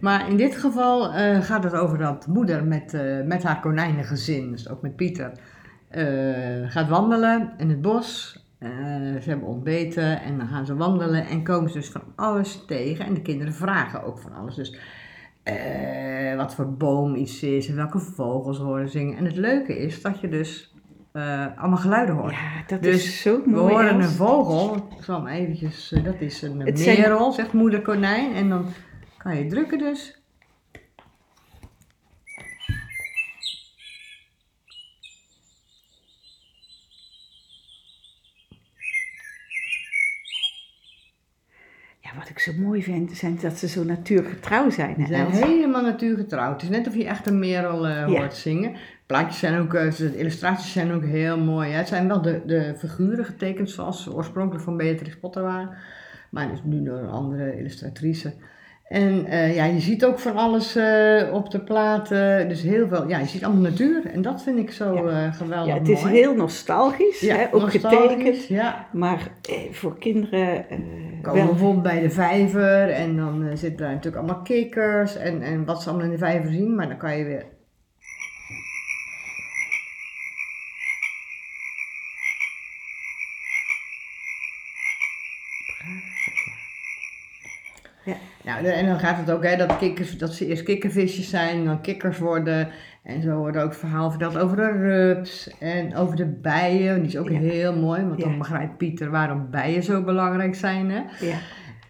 Maar 0.00 0.28
in 0.28 0.36
dit 0.36 0.56
geval 0.56 1.12
eh, 1.12 1.40
gaat 1.40 1.64
het 1.64 1.74
over 1.74 1.98
dat 1.98 2.26
moeder 2.26 2.64
met, 2.64 2.94
eh, 2.94 3.22
met 3.24 3.42
haar 3.42 3.60
konijnengezin, 3.60 4.50
dus 4.50 4.68
ook 4.68 4.82
met 4.82 4.96
Pieter, 4.96 5.32
eh, 5.88 6.04
gaat 6.66 6.88
wandelen 6.88 7.52
in 7.56 7.68
het 7.68 7.80
bos. 7.82 8.38
Ze 9.20 9.28
hebben 9.30 9.48
ontbeten 9.48 10.20
en 10.22 10.38
dan 10.38 10.46
gaan 10.48 10.66
ze 10.66 10.76
wandelen 10.76 11.26
en 11.26 11.42
komen 11.42 11.70
ze 11.70 11.78
dus 11.78 11.88
van 11.90 12.02
alles 12.16 12.64
tegen. 12.66 13.04
En 13.06 13.14
de 13.14 13.22
kinderen 13.22 13.52
vragen 13.54 14.02
ook 14.04 14.18
van 14.18 14.32
alles. 14.34 14.54
Dus 14.54 14.76
wat 16.36 16.54
voor 16.54 16.72
boom 16.72 17.14
iets 17.14 17.42
is 17.42 17.68
en 17.68 17.76
welke 17.76 17.98
vogels 17.98 18.58
horen 18.58 18.88
zingen. 18.88 19.16
En 19.16 19.24
het 19.24 19.36
leuke 19.36 19.78
is 19.78 20.02
dat 20.02 20.20
je 20.20 20.28
dus 20.28 20.74
allemaal 21.56 21.76
geluiden 21.78 22.14
hoort. 22.14 22.32
ja 22.32 22.62
dat 22.66 22.82
Dus 22.82 22.94
is 23.04 23.20
zo 23.22 23.40
We 23.44 23.50
mooi. 23.50 23.72
horen 23.72 23.94
een 23.94 24.02
vogel, 24.08 24.74
ik 24.76 25.04
zal 25.04 25.16
hem 25.24 25.26
eventjes, 25.26 25.94
dat 26.04 26.14
is 26.20 26.42
een 26.42 26.76
zijn- 26.76 27.00
merel, 27.00 27.32
zegt 27.32 27.52
moeder 27.52 27.82
konijn. 27.82 28.34
En 28.34 28.48
dan 28.48 28.66
kan 29.24 29.36
je 29.36 29.46
drukken 29.46 29.78
dus. 29.78 30.22
Ja, 42.00 42.10
wat 42.18 42.28
ik 42.28 42.38
zo 42.38 42.52
mooi 42.58 42.82
vind, 42.82 43.12
zijn 43.12 43.38
dat 43.42 43.58
ze 43.58 43.68
zo 43.68 43.84
natuurgetrouw 43.84 44.70
zijn. 44.70 44.94
Ze 44.98 45.06
zijn 45.06 45.30
helemaal 45.32 45.82
natuurgetrouw. 45.82 46.52
Het 46.52 46.62
is 46.62 46.68
net 46.68 46.86
of 46.86 46.94
je 46.94 47.04
echt 47.06 47.26
een 47.26 47.38
merel 47.38 47.86
eh, 47.86 47.94
Ja. 47.94 48.04
hoort 48.06 48.34
zingen. 48.34 48.76
Plaatjes 49.06 49.38
zijn 49.38 49.60
ook, 49.60 49.74
eh, 49.74 49.90
de 49.96 50.16
illustraties 50.16 50.72
zijn 50.72 50.92
ook 50.92 51.04
heel 51.04 51.38
mooi. 51.38 51.70
Hè. 51.70 51.76
Het 51.76 51.88
zijn 51.88 52.08
wel 52.08 52.22
de, 52.22 52.42
de 52.46 52.74
figuren 52.78 53.24
getekend 53.24 53.70
zoals 53.70 54.02
ze 54.02 54.14
oorspronkelijk 54.14 54.64
van 54.64 54.76
Beatrix 54.76 55.18
Potter 55.18 55.42
waren. 55.42 55.76
Maar 56.30 56.48
dus 56.48 56.60
nu 56.62 56.82
door 56.82 56.98
een 56.98 57.08
andere 57.10 57.58
illustratrice. 57.58 58.32
En 58.94 59.26
eh, 59.26 59.54
ja, 59.54 59.64
je 59.64 59.80
ziet 59.80 60.04
ook 60.04 60.18
van 60.18 60.36
alles 60.36 60.76
eh, 60.76 61.22
op 61.32 61.50
de 61.50 61.60
platen. 61.60 62.48
Dus 62.48 62.62
heel 62.62 62.88
veel, 62.88 63.08
ja, 63.08 63.18
je 63.18 63.26
ziet 63.26 63.44
allemaal 63.44 63.62
natuur. 63.62 64.06
En 64.06 64.22
dat 64.22 64.42
vind 64.42 64.58
ik 64.58 64.70
zo 64.72 64.94
Ja. 64.94 65.26
eh, 65.26 65.34
geweldig 65.34 65.72
Ja, 65.74 65.78
het 65.78 65.88
is 65.88 66.02
mooi. 66.02 66.14
heel 66.14 66.34
nostalgisch, 66.34 67.20
Ja, 67.20 67.36
hè, 67.36 67.54
ook 67.54 67.60
nostalgisch, 67.60 68.10
getekend. 68.10 68.46
Ja. 68.46 68.86
Maar 68.92 69.30
eh, 69.48 69.72
voor 69.72 69.98
kinderen 69.98 70.64
Komen 71.22 71.40
wel. 71.42 71.50
bijvoorbeeld 71.50 71.82
bij 71.82 72.00
de 72.00 72.10
vijver 72.10 72.90
en 72.90 73.16
dan 73.16 73.50
zitten 73.56 73.76
daar 73.84 73.94
natuurlijk 73.94 74.22
allemaal 74.24 74.42
kikkers 74.42 75.16
en, 75.16 75.42
en 75.42 75.64
wat 75.64 75.82
ze 75.82 75.88
allemaal 75.88 76.06
in 76.06 76.12
de 76.12 76.18
vijver 76.18 76.52
zien. 76.52 76.74
Maar 76.74 76.88
dan 76.88 76.96
kan 76.98 77.16
je 77.18 77.24
weer 77.24 77.44
Ja. 88.04 88.14
Nou, 88.44 88.66
en 88.66 88.86
dan 88.86 88.98
gaat 88.98 89.16
het 89.16 89.30
ook 89.30 89.44
hè, 89.44 89.56
dat, 89.56 89.76
kikkers, 89.78 90.18
dat 90.18 90.34
ze 90.34 90.46
eerst 90.46 90.62
kikkervisjes 90.62 91.30
zijn, 91.30 91.64
dan 91.64 91.80
kikkers 91.80 92.18
worden. 92.18 92.68
En 93.02 93.22
zo 93.22 93.36
wordt 93.36 93.56
ook 93.56 93.74
verhaal 93.74 94.10
verteld 94.10 94.38
over 94.38 94.56
de 94.56 94.70
rups 94.70 95.50
en 95.58 95.96
over 95.96 96.16
de 96.16 96.26
bijen. 96.26 96.98
Die 96.98 97.06
is 97.06 97.16
ook 97.16 97.28
Ja. 97.30 97.38
heel 97.38 97.76
mooi, 97.76 98.02
want 98.02 98.18
Ja. 98.18 98.24
dan 98.24 98.38
begrijpt 98.38 98.76
Pieter 98.76 99.10
waarom 99.10 99.50
bijen 99.50 99.82
zo 99.82 100.02
belangrijk 100.02 100.54
zijn. 100.54 100.90
Hè? 100.90 101.02
Ja. 101.26 101.38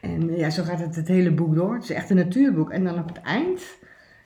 En 0.01 0.31
eh, 0.31 0.39
ja, 0.39 0.51
zo 0.51 0.63
gaat 0.63 0.81
het 0.81 0.97
het 0.97 1.09
hele 1.09 1.31
boek 1.31 1.55
door. 1.55 1.75
Het 1.75 1.83
is 1.83 1.91
echt 1.91 2.11
een 2.11 2.17
natuurboek. 2.17 2.71
En 2.71 2.85
dan 2.85 2.99
op 2.99 3.09
het 3.09 3.21
eind, 3.21 3.61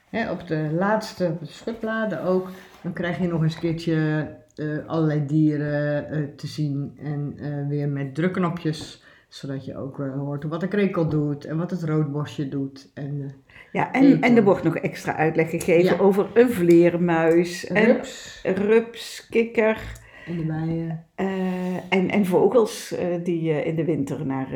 hè, 0.09 0.31
op 0.31 0.47
de 0.47 0.69
laatste 0.77 1.25
op 1.25 1.39
de 1.39 1.45
schutbladen 1.45 2.23
ook, 2.23 2.49
dan 2.81 2.93
krijg 2.93 3.19
je 3.19 3.27
nog 3.27 3.43
eens 3.43 3.53
een 3.53 3.59
keertje 3.59 4.27
eh, 4.55 4.65
allerlei 4.87 5.25
dieren 5.25 6.09
eh, 6.09 6.19
te 6.35 6.47
zien. 6.47 6.97
En 7.03 7.35
weer 7.67 7.87
met 7.89 8.15
drukknopjes, 8.15 9.03
zodat 9.29 9.65
je 9.65 9.77
ook 9.77 9.99
eh, 9.99 10.13
hoort 10.13 10.43
wat 10.43 10.59
de 10.59 10.67
krekel 10.67 11.07
doet 11.09 11.45
en 11.45 11.57
wat 11.57 11.71
het 11.71 11.83
roodbosje 11.83 12.49
doet. 12.49 12.91
En 12.93 13.21
eh, 13.21 13.33
Ja, 13.71 13.91
en, 13.91 14.03
Eten. 14.03 14.21
en 14.21 14.35
er 14.37 14.43
wordt 14.43 14.63
nog 14.63 14.75
extra 14.75 15.15
uitleg 15.15 15.49
gegeven 15.49 15.95
Ja. 15.95 16.01
over 16.03 16.27
een 16.33 16.49
vleermuis, 16.49 17.67
en 17.67 17.85
rups 17.85 18.41
rups, 18.43 19.27
kikker 19.29 19.97
en 20.27 20.37
de 20.37 20.43
bijen. 20.43 21.05
eh, 21.15 21.75
en, 21.89 22.09
en 22.09 22.25
vogels 22.25 22.95
die 23.23 23.51
eh, 23.51 23.65
in 23.67 23.75
de 23.75 23.85
winter 23.85 24.25
naar, 24.25 24.47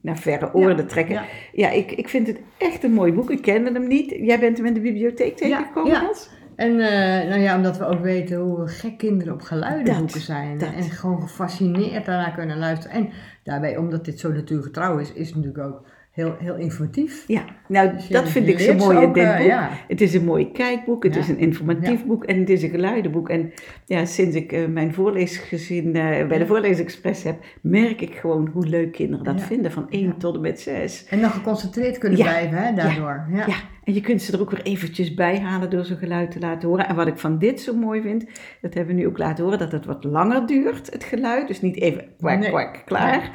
naar 0.00 0.18
verre 0.18 0.54
oorden 0.54 0.86
trekken. 0.86 1.14
Ja, 1.14 1.24
Ja. 1.52 1.70
ik, 1.70 1.92
ik 1.92 2.08
vind 2.08 2.26
het 2.26 2.40
echt 2.58 2.82
een 2.82 2.92
mooi 2.92 3.12
boek. 3.12 3.30
Ik 3.30 3.42
kende 3.42 3.72
hem 3.72 3.86
niet. 3.88 4.10
Jij 4.10 4.38
bent 4.40 4.56
hem 4.56 4.66
in 4.66 4.74
de 4.74 4.80
bibliotheek 4.80 5.36
tegengekomen, 5.36 5.92
ja. 5.92 6.12
En 6.56 6.70
eh, 6.80 7.28
nou 7.28 7.40
ja, 7.40 7.56
omdat 7.56 7.78
we 7.78 7.84
ook 7.84 8.02
weten 8.02 8.36
hoe 8.38 8.68
gek 8.68 8.98
kinderen 8.98 9.32
op 9.34 9.40
geluidenboeken 9.42 10.20
zijn. 10.20 10.58
dat. 10.58 10.72
En 10.72 10.82
gewoon 10.82 11.22
gefascineerd 11.22 12.04
daarna 12.04 12.30
kunnen 12.30 12.58
luisteren. 12.58 12.96
En 12.96 13.08
daarbij, 13.42 13.76
omdat 13.76 14.04
dit 14.04 14.20
zo 14.20 14.32
natuurgetrouw 14.32 14.98
is, 14.98 15.12
is 15.12 15.26
het 15.26 15.36
natuurlijk 15.36 15.64
ook 15.64 15.82
heel, 16.10 16.36
heel 16.38 16.54
informatief. 16.56 17.24
Ja, 17.26 17.44
nou 17.68 17.92
Dus 17.92 18.06
je- 18.06 18.12
dat 18.14 18.28
vind 18.28 18.48
ik 18.48 18.58
zo 18.58 18.66
leert 18.66 18.82
ze 18.82 18.86
mooi 18.92 19.06
in 19.06 19.12
dit 19.12 19.24
eh, 19.24 19.46
ja. 19.46 19.70
Het 19.88 20.00
is 20.00 20.14
een 20.14 20.24
mooi 20.24 20.52
kijkboek, 20.52 21.02
het 21.04 21.14
Ja. 21.14 21.20
is 21.20 21.28
een 21.28 21.38
informatief 21.38 22.04
boek 22.06 22.24
en 22.24 22.38
het 22.40 22.48
is 22.50 22.62
een 22.62 22.70
geluidenboek. 22.70 23.28
En 23.28 23.52
ja, 23.86 24.04
sinds 24.04 24.36
ik 24.36 24.52
eh, 24.52 24.66
mijn 24.66 24.94
voorleesgezin 24.94 25.86
eh, 25.96 26.26
bij 26.26 26.38
de 26.38 26.46
Voorleesexpress 26.46 27.22
heb, 27.22 27.36
merk 27.62 28.00
ik 28.00 28.14
gewoon 28.14 28.48
hoe 28.52 28.66
leuk 28.66 28.92
kinderen 28.92 29.24
dat 29.24 29.42
vinden, 29.42 29.72
van 29.72 29.86
1 29.90 30.04
Ja. 30.06 30.14
tot 30.18 30.34
en 30.34 30.40
met 30.40 30.60
6. 30.60 31.06
En 31.10 31.20
dan 31.20 31.30
geconcentreerd 31.30 31.98
kunnen 31.98 32.18
blijven, 32.18 32.58
hè, 32.58 32.72
daardoor. 32.74 33.26
Ja. 33.32 33.46
En 33.86 33.94
je 33.94 34.00
kunt 34.00 34.22
ze 34.22 34.32
er 34.32 34.40
ook 34.40 34.50
weer 34.50 34.62
eventjes 34.62 35.14
bij 35.14 35.40
halen 35.40 35.70
door 35.70 35.84
zo'n 35.84 35.96
geluid 35.96 36.30
te 36.30 36.38
laten 36.38 36.68
horen. 36.68 36.88
En 36.88 36.94
wat 36.94 37.06
ik 37.06 37.18
van 37.18 37.38
dit 37.38 37.60
zo 37.60 37.74
mooi 37.74 38.02
vind, 38.02 38.24
dat 38.60 38.74
hebben 38.74 38.94
we 38.94 39.00
nu 39.00 39.06
ook 39.06 39.18
laten 39.18 39.44
horen, 39.44 39.58
dat 39.58 39.72
het 39.72 39.84
wat 39.84 40.04
langer 40.04 40.46
duurt, 40.46 40.92
het 40.92 41.04
geluid. 41.04 41.46
Dus 41.48 41.60
niet 41.60 41.76
even 41.80 42.04
kwak, 42.18 42.38
Nee. 42.38 42.48
kwak, 42.48 42.82
klaar. 42.86 43.30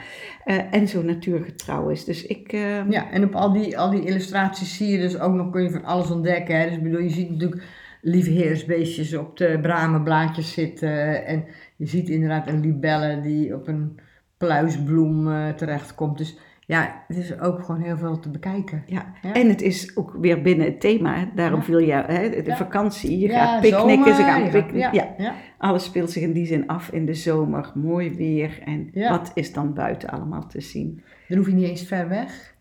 Eh, 0.46 0.74
en 0.74 0.88
zo 0.88 1.02
natuurgetrouw 1.02 1.90
is. 1.90 2.06
Dus 2.06 2.26
ik... 2.26 2.54
eh, 2.54 2.90
Ja, 2.90 3.12
en 3.12 3.24
op 3.24 3.36
al 3.36 3.52
die, 3.54 3.78
al 3.78 3.90
die 3.90 4.06
illustraties 4.06 4.78
zie 4.78 4.88
je 4.88 4.98
dus 4.98 5.20
ook 5.20 5.34
nog, 5.34 5.50
kun 5.52 5.64
je 5.64 5.70
van 5.72 5.84
alles 5.86 6.12
ontdekken. 6.12 6.60
Hè. 6.60 6.66
Dus 6.66 6.76
ik 6.76 6.84
bedoel, 6.84 7.02
je 7.02 7.10
ziet 7.10 7.30
natuurlijk 7.30 7.64
liefheersbeestjes 8.02 9.14
op 9.16 9.38
de 9.38 9.60
bramenblaadjes 9.62 10.54
zitten. 10.54 11.26
En 11.26 11.46
je 11.76 11.86
ziet 11.86 12.10
inderdaad 12.10 12.48
een 12.48 12.60
libelle 12.62 13.22
die 13.22 13.56
op 13.56 13.68
een 13.68 14.00
pluisbloem 14.38 15.32
eh, 15.32 15.50
terechtkomt. 15.50 16.18
Dus 16.18 16.38
ja, 16.72 17.04
het 17.08 17.18
is 17.18 17.40
ook 17.40 17.64
gewoon 17.64 17.82
heel 17.82 17.98
veel 17.98 18.20
te 18.20 18.30
bekijken. 18.30 18.84
Ja. 18.86 19.14
Ja. 19.22 19.34
en 19.34 19.50
het 19.50 19.62
is 19.62 19.98
ook 19.98 20.16
weer 20.22 20.42
binnen 20.42 20.66
het 20.66 20.80
thema. 20.80 21.32
Daarom 21.36 21.60
Ja. 21.60 21.66
viel 21.66 21.80
je, 21.80 21.92
hè, 21.94 22.30
de 22.30 22.44
Ja. 22.46 22.56
vakantie, 22.56 23.20
je 23.20 23.30
gaat 23.30 23.62
picknicken, 23.62 24.16
ze 24.16 24.24
gaan 24.24 24.50
picknicken. 24.50 25.14
Ja. 25.18 25.34
alles 25.58 25.84
speelt 25.84 26.12
zich 26.12 26.24
in 26.24 26.34
die 26.34 26.46
zin 26.46 26.68
af 26.68 26.90
in 26.92 27.06
de 27.06 27.14
zomer. 27.14 27.72
Mooi 27.76 28.16
weer 28.16 28.60
en 28.66 28.90
wat 29.10 29.32
is 29.34 29.54
dan 29.54 29.74
buiten 29.74 30.10
allemaal 30.10 30.48
te 30.48 30.62
zien? 30.62 31.02
Dan 31.28 31.38
hoef 31.38 31.48
je 31.48 31.54
niet 31.54 31.70
eens 31.70 31.84
ver 31.88 32.08
weg. 32.10 32.56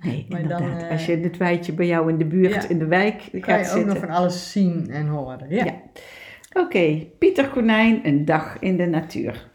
Nee, 0.00 0.26
Maar 0.28 0.40
inderdaad. 0.40 0.68
dan, 0.68 0.78
eh, 0.78 0.90
Als 0.90 1.06
je 1.06 1.12
in 1.12 1.22
het 1.22 1.36
weidje 1.36 1.72
bij 1.72 1.86
jou 1.86 2.08
in 2.10 2.18
de 2.18 2.24
buurt, 2.26 2.64
in 2.70 2.78
de 2.78 2.86
wijk 2.86 3.20
gaat 3.32 3.40
kan 3.40 3.58
je 3.58 3.70
ook 3.80 3.86
nog 3.86 3.98
van 3.98 4.08
alles 4.10 4.52
zien 4.52 4.90
en 4.90 5.06
horen. 5.06 5.46
Ja. 5.48 5.64
Ja. 5.64 5.74
Oké, 6.62 7.06
Pieter 7.18 7.48
Konijn, 7.48 8.00
een 8.02 8.24
dag 8.24 8.56
in 8.60 8.76
de 8.76 8.86
natuur. 8.86 9.50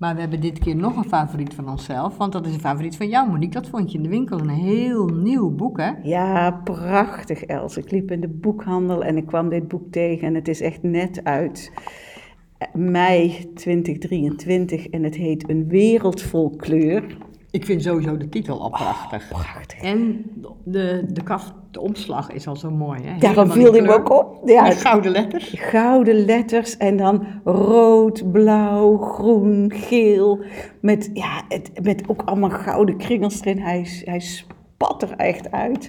Maar 0.00 0.14
we 0.14 0.20
hebben 0.20 0.40
dit 0.40 0.58
keer 0.58 0.76
nog 0.76 0.96
een 0.96 1.08
favoriet 1.08 1.54
van 1.54 1.68
onszelf. 1.68 2.16
Want 2.16 2.32
dat 2.32 2.46
is 2.46 2.54
een 2.54 2.60
favoriet 2.60 2.96
van 2.96 3.08
jou, 3.08 3.30
Monique. 3.30 3.60
Dat 3.60 3.68
vond 3.68 3.92
je 3.92 3.96
in 3.96 4.02
de 4.02 4.08
winkel. 4.08 4.38
Een 4.38 4.48
heel 4.48 5.06
nieuw 5.06 5.50
boek, 5.50 5.78
hè? 5.78 5.90
Ja, 6.02 6.50
prachtig 6.50 7.44
Els. 7.44 7.76
Ik 7.76 7.90
liep 7.90 8.10
in 8.10 8.20
de 8.20 8.28
boekhandel 8.28 9.04
en 9.04 9.16
ik 9.16 9.26
kwam 9.26 9.48
dit 9.48 9.68
boek 9.68 9.92
tegen 9.92 10.26
en 10.26 10.34
het 10.34 10.48
is 10.48 10.60
echt 10.60 10.82
net 10.82 11.24
uit. 11.24 11.72
Mei 12.72 13.52
2023 13.54 14.88
en 14.88 15.02
het 15.02 15.14
heet 15.14 15.50
Een 15.50 15.68
wereld 15.68 16.22
vol 16.22 16.50
kleur. 16.56 17.16
Ik 17.50 17.64
vind 17.64 17.82
sowieso 17.82 18.16
de 18.16 18.28
titel 18.28 18.60
al 18.60 18.70
prachtig. 18.70 19.28
Prachtig. 19.28 19.80
En 19.80 20.24
de, 20.64 21.04
de 21.08 21.22
kaft, 21.22 21.52
de 21.70 21.80
omslag 21.80 22.30
is 22.30 22.46
al 22.46 22.56
zo 22.56 22.70
mooi, 22.70 23.00
hè? 23.02 23.18
Daarom 23.18 23.50
viel 23.50 23.72
hij 23.72 23.88
ook 23.94 24.10
op. 24.10 24.48
Ja, 24.48 24.62
Met 24.62 24.80
gouden 24.80 25.12
letters. 25.12 25.54
gouden 25.56 26.24
letters 26.24 26.76
en 26.76 26.96
dan 26.96 27.26
rood, 27.44 28.32
blauw, 28.32 28.96
groen, 28.98 29.72
geel. 29.74 30.40
Met, 30.80 31.10
ja, 31.12 31.42
het, 31.48 31.70
met 31.82 32.02
ook 32.08 32.22
allemaal 32.24 32.50
gouden 32.50 32.96
kringels 32.96 33.40
erin. 33.40 33.58
Hij, 33.58 33.80
is- 33.80 34.02
hij 34.04 34.20
spat 34.82 35.02
er 35.02 35.16
echt 35.16 35.50
uit. 35.50 35.88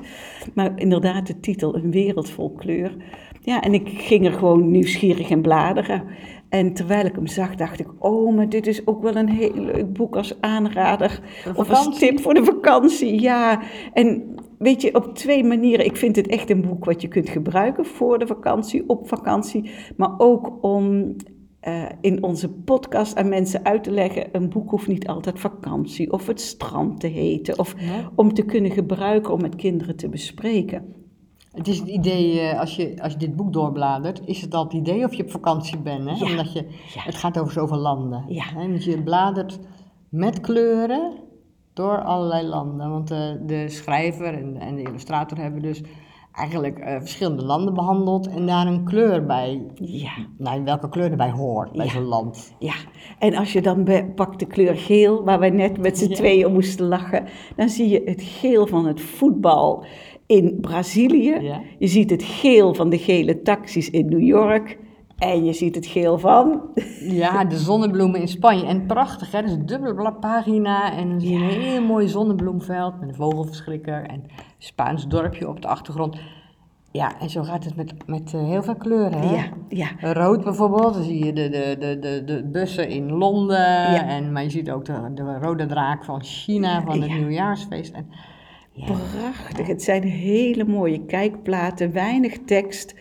Maar 0.54 0.72
inderdaad, 0.76 1.28
de 1.28 1.40
titel, 1.40 1.76
Een 1.76 1.92
wereld 1.92 2.30
vol 2.30 2.52
kleur. 2.52 2.96
Ja, 3.42 3.62
en 3.62 3.74
ik 3.74 3.90
ging 3.90 4.26
er 4.26 4.34
gewoon 4.34 4.72
nieuwsgierig 4.72 5.30
in 5.30 5.42
bladeren. 5.42 6.04
En 6.50 6.74
terwijl 6.74 7.06
ik 7.06 7.16
hem 7.16 7.28
zag, 7.28 7.56
dacht 7.56 7.80
ik, 7.80 7.88
oh, 8.00 8.36
maar 8.36 8.50
dit 8.50 8.68
is 8.68 8.88
ook 8.88 9.02
wel 9.02 9.16
een 9.16 9.30
heel 9.30 9.56
leuk 9.56 9.94
boek 9.94 10.16
als 10.16 10.42
aanrader. 10.42 11.20
Of 11.56 11.70
als 11.70 12.00
tip 12.00 12.22
voor 12.22 12.34
de 12.34 12.44
vakantie, 12.44 13.22
ja. 13.22 13.62
En 13.94 14.36
weet 14.58 14.82
je, 14.82 14.96
op 14.96 15.16
twee 15.16 15.44
manieren. 15.44 15.86
Ik 15.86 15.98
vind 15.98 16.16
het 16.16 16.28
echt 16.28 16.50
een 16.50 16.62
boek 16.62 16.86
wat 16.86 17.02
je 17.02 17.08
kunt 17.08 17.30
gebruiken 17.30 17.86
voor 17.86 18.20
de 18.20 18.28
vakantie, 18.28 18.84
op 18.88 19.08
vakantie. 19.08 19.72
Maar 19.96 20.14
ook 20.18 20.58
om 20.62 21.16
eh, 21.62 21.84
in 22.02 22.24
onze 22.24 22.50
podcast 22.50 23.16
aan 23.16 23.30
mensen 23.30 23.66
uit 23.66 23.84
te 23.84 23.92
leggen... 23.92 24.28
een 24.32 24.50
boek 24.50 24.70
hoeft 24.70 24.88
niet 24.88 25.08
altijd 25.08 25.40
vakantie 25.40 26.12
of 26.12 26.28
het 26.28 26.42
strand 26.42 27.00
te 27.00 27.08
heten. 27.08 27.60
Of 27.60 27.76
om 28.16 28.34
te 28.34 28.44
kunnen 28.46 28.72
gebruiken 28.72 29.34
om 29.34 29.42
met 29.42 29.56
kinderen 29.56 29.96
te 29.96 30.10
bespreken. 30.10 30.94
Het 31.52 31.68
is 31.68 31.80
het 31.80 31.88
idee, 31.88 32.40
eh, 32.40 32.60
als 32.60 32.76
je, 32.76 32.94
als 33.02 33.12
je 33.12 33.20
dit 33.20 33.36
boek 33.36 33.54
doorbladert, 33.54 34.22
is 34.26 34.42
het 34.42 34.54
al 34.54 34.64
het 34.64 34.74
idee 34.74 35.04
of 35.04 35.14
je 35.14 35.24
op 35.24 35.32
vakantie 35.32 35.78
bent. 35.78 36.10
Hè? 36.10 36.26
Ja. 36.26 36.32
Omdat 36.32 36.54
je, 36.54 36.62
Ja. 36.94 37.02
het 37.02 37.16
gaat 37.16 37.40
over 37.40 37.54
zoveel 37.54 37.78
landen. 37.78 38.26
Ja. 38.28 38.44
Hè? 38.44 38.68
Want 38.70 38.84
je 38.84 39.04
bladert 39.04 39.60
met 40.10 40.40
kleuren 40.40 41.14
door 41.74 42.02
allerlei 42.04 42.48
landen. 42.48 42.90
Want 42.90 43.12
eh, 43.12 43.32
de 43.46 43.70
schrijver 43.70 44.34
en, 44.34 44.58
en 44.58 44.76
de 44.76 44.82
illustrator 44.82 45.38
hebben 45.38 45.62
dus 45.62 45.82
eigenlijk 46.32 46.80
eh, 46.80 46.96
verschillende 47.00 47.46
landen 47.46 47.74
behandeld 47.74 48.28
en 48.28 48.46
daar 48.46 48.68
een 48.68 48.84
kleur 48.84 49.26
bij, 49.26 49.62
Ja. 49.76 50.12
nou, 50.38 50.64
welke 50.64 50.90
kleur 50.90 51.12
erbij 51.12 51.32
hoort 51.32 51.72
bij 51.72 51.86
Ja. 51.86 51.92
zo'n 51.92 52.04
land. 52.04 52.54
Ja, 52.60 52.74
en 53.20 53.36
als 53.36 53.54
je 53.54 53.62
dan 53.62 53.88
pakt 54.16 54.40
de 54.40 54.46
kleur 54.46 54.76
geel, 54.76 55.24
waar 55.24 55.40
wij 55.40 55.50
net 55.50 55.78
met 55.78 55.98
z'n 55.98 56.10
Ja. 56.10 56.16
tweeën 56.16 56.46
om 56.46 56.54
moesten 56.54 56.86
lachen, 56.88 57.24
dan 57.56 57.70
zie 57.70 57.90
je 57.90 58.02
het 58.06 58.22
geel 58.22 58.68
van 58.68 58.86
het 58.86 59.02
voetbal 59.02 59.84
in 60.26 60.58
Brazilië. 60.62 61.38
Ja. 61.42 61.62
Je 61.80 61.88
ziet 61.88 62.10
het 62.10 62.24
geel 62.24 62.74
van 62.74 62.90
de 62.90 62.98
gele 62.98 63.42
taxis 63.42 63.90
in 63.90 64.06
New 64.10 64.22
York. 64.22 64.78
En 65.18 65.46
je 65.46 65.54
ziet 65.54 65.76
het 65.76 65.86
geel 65.86 66.18
van. 66.20 66.62
Ja, 67.02 67.44
de 67.46 67.58
zonnebloemen 67.58 68.20
in 68.20 68.28
Spanje. 68.28 68.66
En 68.66 68.86
prachtig, 68.86 69.32
hè? 69.32 69.42
Dus 69.42 69.52
een 69.52 69.66
dubbele 69.66 70.14
pagina 70.14 70.94
en 70.98 71.10
een 71.10 71.20
heel 71.20 71.82
mooi 71.82 72.08
zonnebloemveld 72.08 73.00
met 73.00 73.10
een 73.10 73.16
vogelverschrikker 73.16 74.04
en 74.06 74.24
Spaans 74.64 75.08
dorpje 75.08 75.48
op 75.50 75.62
de 75.62 75.68
achtergrond. 75.68 76.18
Ja, 76.92 77.20
en 77.20 77.30
zo 77.30 77.44
gaat 77.44 77.64
het 77.64 77.76
met, 77.76 77.94
met 78.08 78.34
eh, 78.34 78.44
heel 78.44 78.64
veel 78.64 78.76
kleuren. 78.76 79.20
Hè? 79.20 79.36
Ja, 79.36 79.44
ja. 79.70 80.14
Rood 80.14 80.44
bijvoorbeeld, 80.44 80.94
dan 80.94 81.04
zie 81.04 81.26
je 81.26 81.34
de, 81.34 81.50
de, 81.50 81.76
de, 81.80 82.00
de, 82.00 82.24
de 82.24 82.44
bussen 82.44 82.90
in 82.90 83.12
Londen. 83.12 83.58
Ja. 83.92 84.08
En, 84.08 84.32
maar 84.32 84.44
je 84.44 84.50
ziet 84.50 84.72
ook 84.72 84.86
de, 84.86 85.12
de 85.14 85.38
rode 85.38 85.66
draak 85.66 86.06
van 86.06 86.24
China, 86.24 86.82
van 86.82 87.02
het 87.02 87.10
Ja. 87.12 87.16
nieuwjaarsfeest. 87.18 87.94
En, 87.94 88.10
ja. 88.74 88.86
Prachtig. 88.86 89.68
Het 89.68 89.84
zijn 89.84 90.04
hele 90.04 90.64
mooie 90.66 91.06
kijkplaten, 91.06 91.94
weinig 91.94 92.38
tekst. 92.46 92.96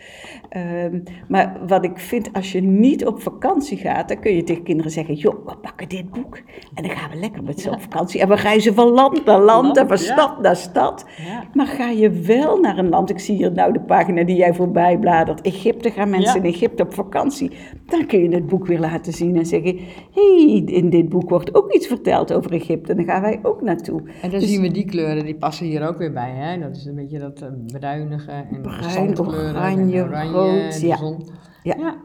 Ehm, 0.49 0.99
maar 1.27 1.59
wat 1.67 1.83
ik 1.85 1.97
vind, 1.99 2.33
als 2.33 2.51
je 2.51 2.61
niet 2.61 3.05
op 3.05 3.21
vakantie 3.21 3.77
gaat, 3.77 4.07
dan 4.07 4.19
kun 4.19 4.35
je 4.35 4.43
tegen 4.43 4.63
kinderen 4.63 4.91
zeggen: 4.91 5.15
joh, 5.15 5.45
we 5.45 5.55
pakken 5.57 5.89
dit 5.89 6.09
boek 6.09 6.37
en 6.73 6.83
dan 6.83 6.91
gaan 6.91 7.09
we 7.09 7.15
lekker 7.17 7.43
met 7.43 7.59
z'n 7.59 7.69
op 7.69 7.81
vakantie. 7.81 8.21
En 8.21 8.27
we 8.27 8.35
reizen 8.35 8.73
van 8.73 8.87
land 8.87 9.25
naar 9.25 9.39
land 9.41 9.77
en 9.77 9.87
van 9.87 9.97
Ja. 9.97 10.03
stad 10.03 10.41
naar 10.41 10.55
stad. 10.55 11.05
Maar 11.53 11.67
ga 11.67 11.89
je 11.89 12.09
wel 12.09 12.57
naar 12.59 12.77
een 12.77 12.89
land, 12.89 13.09
ik 13.09 13.19
zie 13.19 13.35
hier 13.35 13.51
nou 13.51 13.73
de 13.73 13.81
pagina 13.81 14.23
die 14.23 14.35
jij 14.35 14.53
voorbij 14.53 14.97
bladert, 14.97 15.41
Egypte, 15.41 15.91
gaan 15.91 16.09
mensen 16.09 16.43
in 16.43 16.53
Egypte 16.53 16.83
op 16.83 16.93
vakantie. 16.93 17.51
Dan 17.85 18.05
kun 18.05 18.19
je 18.23 18.35
het 18.35 18.47
boek 18.47 18.65
weer 18.65 18.79
laten 18.79 19.13
zien 19.13 19.35
en 19.37 19.45
zeggen, 19.45 19.79
hé, 20.13 20.45
hey, 20.51 20.63
in 20.65 20.89
dit 20.89 21.09
boek 21.09 21.29
wordt 21.29 21.55
ook 21.55 21.73
iets 21.73 21.87
verteld 21.87 22.33
over 22.33 22.51
Egypte. 22.53 22.95
Dan 22.95 23.05
gaan 23.05 23.21
wij 23.21 23.39
ook 23.43 23.61
naartoe. 23.61 24.01
En 24.21 24.29
dan 24.29 24.39
Dus- 24.39 24.49
zien 24.49 24.61
we 24.61 24.71
die 24.71 24.85
kleuren, 24.85 25.25
die 25.25 25.35
passen 25.35 25.60
hier 25.65 25.87
ook 25.87 25.97
weer 25.97 26.13
bij. 26.13 26.31
Hè? 26.31 26.59
Dat 26.59 26.75
is 26.75 26.85
een 26.85 26.95
beetje 26.95 27.19
dat 27.19 27.41
eh, 27.41 27.49
bruinige 27.65 28.31
en 28.31 28.61
Bruin, 28.61 29.19
oranje, 29.19 30.01
rood, 30.31 30.79
de 30.79 30.87
ja. 30.87 30.97
zon. 30.97 31.25
Ja. 31.63 31.75
Ja. 31.77 31.95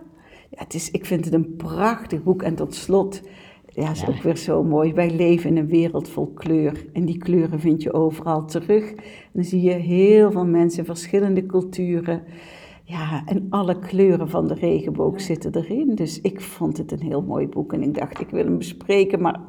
Ja, 0.51 0.63
het 0.63 0.75
is, 0.75 0.91
ik 0.91 1.07
vind 1.07 1.25
het 1.25 1.35
een 1.35 1.57
prachtig 1.57 2.23
boek. 2.23 2.43
En 2.43 2.55
tot 2.55 2.75
slot, 2.75 3.23
ja, 3.67 3.91
is 3.91 4.01
Ja. 4.01 4.09
ook 4.09 4.23
weer 4.23 4.37
zo 4.37 4.63
mooi. 4.65 4.93
Wij 4.93 5.11
leven 5.11 5.51
in 5.51 5.57
een 5.57 5.67
wereld 5.67 6.09
vol 6.09 6.33
kleur. 6.35 6.87
En 6.93 7.05
die 7.05 7.19
kleuren 7.19 7.61
vind 7.61 7.83
je 7.83 7.93
overal 7.93 8.45
terug. 8.45 8.91
En 8.91 9.03
dan 9.33 9.45
zie 9.45 9.63
je 9.63 9.73
heel 9.73 10.31
veel 10.31 10.47
mensen, 10.47 10.85
verschillende 10.85 11.47
culturen. 11.47 12.23
Ja, 12.85 13.23
en 13.25 13.47
alle 13.51 13.79
kleuren 13.79 14.31
van 14.31 14.47
de 14.47 14.55
regenboog 14.55 15.21
zitten 15.21 15.55
erin. 15.57 15.95
Dus 15.95 16.21
ik 16.21 16.41
vond 16.41 16.77
het 16.77 16.93
een 16.93 17.03
heel 17.03 17.23
mooi 17.23 17.49
boek. 17.49 17.73
En 17.73 17.83
ik 17.83 17.95
dacht, 17.95 18.21
ik 18.21 18.31
wil 18.31 18.45
hem 18.45 18.59
bespreken. 18.59 19.21
Maar 19.21 19.41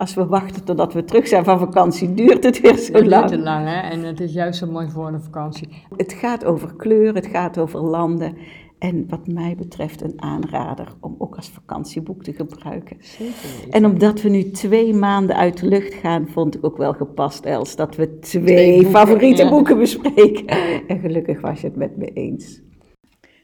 als 0.00 0.14
we 0.14 0.26
wachten 0.26 0.64
totdat 0.64 0.92
we 0.92 1.04
terug 1.04 1.28
zijn 1.28 1.44
van 1.44 1.58
vakantie, 1.58 2.14
duurt 2.14 2.44
het 2.44 2.60
weer 2.60 2.76
zo 2.76 2.92
Dat 2.92 3.02
duurt 3.02 3.28
te 3.28 3.38
lang. 3.38 3.42
lang, 3.42 3.66
hè? 3.66 3.80
En 3.80 4.04
het 4.04 4.20
is 4.20 4.32
juist 4.32 4.58
zo 4.58 4.66
mooi 4.66 4.88
voor 4.90 5.08
een 5.08 5.22
vakantie. 5.22 5.68
Het 5.96 6.12
gaat 6.12 6.44
over 6.44 6.74
kleur, 6.76 7.14
het 7.14 7.26
gaat 7.26 7.58
over 7.58 7.80
landen. 7.80 8.36
En 8.78 9.04
wat 9.08 9.26
mij 9.26 9.54
betreft 9.58 10.02
een 10.02 10.22
aanrader 10.22 10.86
om 11.00 11.14
ook 11.18 11.36
als 11.36 11.48
vakantieboek 11.48 12.22
te 12.22 12.32
gebruiken. 12.32 12.96
Zeker. 13.00 13.70
En 13.70 13.84
omdat 13.84 14.22
we 14.22 14.28
nu 14.28 14.50
twee 14.50 14.94
maanden 14.94 15.36
uit 15.36 15.60
de 15.60 15.66
lucht 15.66 15.94
gaan, 15.94 16.28
vond 16.28 16.54
ik 16.54 16.64
ook 16.64 16.76
wel 16.76 16.92
gepast, 16.92 17.44
Els, 17.44 17.76
dat 17.76 17.96
we 17.96 18.18
twee, 18.18 18.44
Twee 18.44 18.72
boeken, 18.74 18.90
favoriete 18.90 19.42
ja. 19.42 19.48
boeken 19.50 19.78
bespreken. 19.78 20.46
En 20.86 21.00
gelukkig 21.00 21.40
was 21.40 21.60
je 21.60 21.66
het 21.66 21.76
met 21.76 21.96
me 21.96 22.12
eens. 22.12 22.60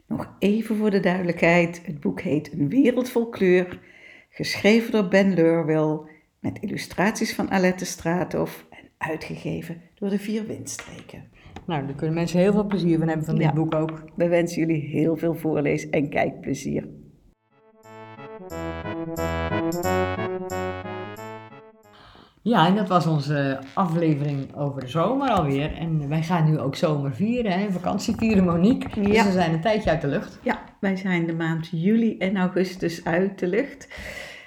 Nog 0.06 0.34
even 0.38 0.76
voor 0.76 0.90
de 0.90 1.00
duidelijkheid: 1.00 1.82
het 1.84 2.00
boek 2.00 2.20
heet 2.20 2.52
Een 2.52 2.68
wereld 2.68 3.08
vol 3.08 3.28
kleur, 3.28 3.80
geschreven 4.30 4.92
door 4.92 5.08
Ben 5.08 5.34
Lurwil, 5.34 6.06
met 6.46 6.58
illustraties 6.60 7.34
van 7.34 7.50
Alette 7.50 7.84
Straathof 7.84 8.66
en 8.70 8.88
uitgegeven 8.98 9.80
door 9.94 10.08
de 10.08 10.18
Vier 10.18 10.46
Windstreken. 10.46 11.24
Nou, 11.66 11.86
daar 11.86 11.94
kunnen 11.94 12.14
mensen 12.14 12.38
heel 12.38 12.52
veel 12.52 12.66
plezier 12.66 12.98
van 12.98 13.08
hebben 13.08 13.26
van 13.26 13.34
dit 13.34 13.44
Ja. 13.44 13.52
boek 13.52 13.74
ook. 13.74 14.02
We 14.14 14.28
wensen 14.28 14.58
jullie 14.58 14.82
heel 14.82 15.16
veel 15.16 15.34
voorlees- 15.34 15.90
en 15.90 16.08
kijkplezier. 16.08 16.88
Ja, 22.42 22.66
en 22.66 22.74
dat 22.74 22.88
was 22.88 23.06
onze 23.06 23.60
aflevering 23.74 24.54
over 24.54 24.80
de 24.80 24.88
zomer 24.88 25.28
alweer. 25.30 25.74
En 25.74 26.08
wij 26.08 26.22
gaan 26.22 26.50
nu 26.50 26.58
ook 26.58 26.76
zomer 26.76 27.14
vieren, 27.14 27.52
hè? 27.52 27.70
vakantie 27.70 28.16
vieren, 28.16 28.44
Monique. 28.44 29.00
Dus 29.00 29.24
we 29.24 29.32
zijn 29.32 29.52
een 29.52 29.60
tijdje 29.60 29.90
uit 29.90 30.00
de 30.00 30.06
lucht. 30.06 30.38
Ja, 30.42 30.58
wij 30.80 30.96
zijn 30.96 31.26
de 31.26 31.34
maand 31.34 31.68
juli 31.72 32.18
en 32.18 32.36
augustus 32.36 33.04
uit 33.04 33.38
de 33.38 33.46
lucht. 33.46 33.88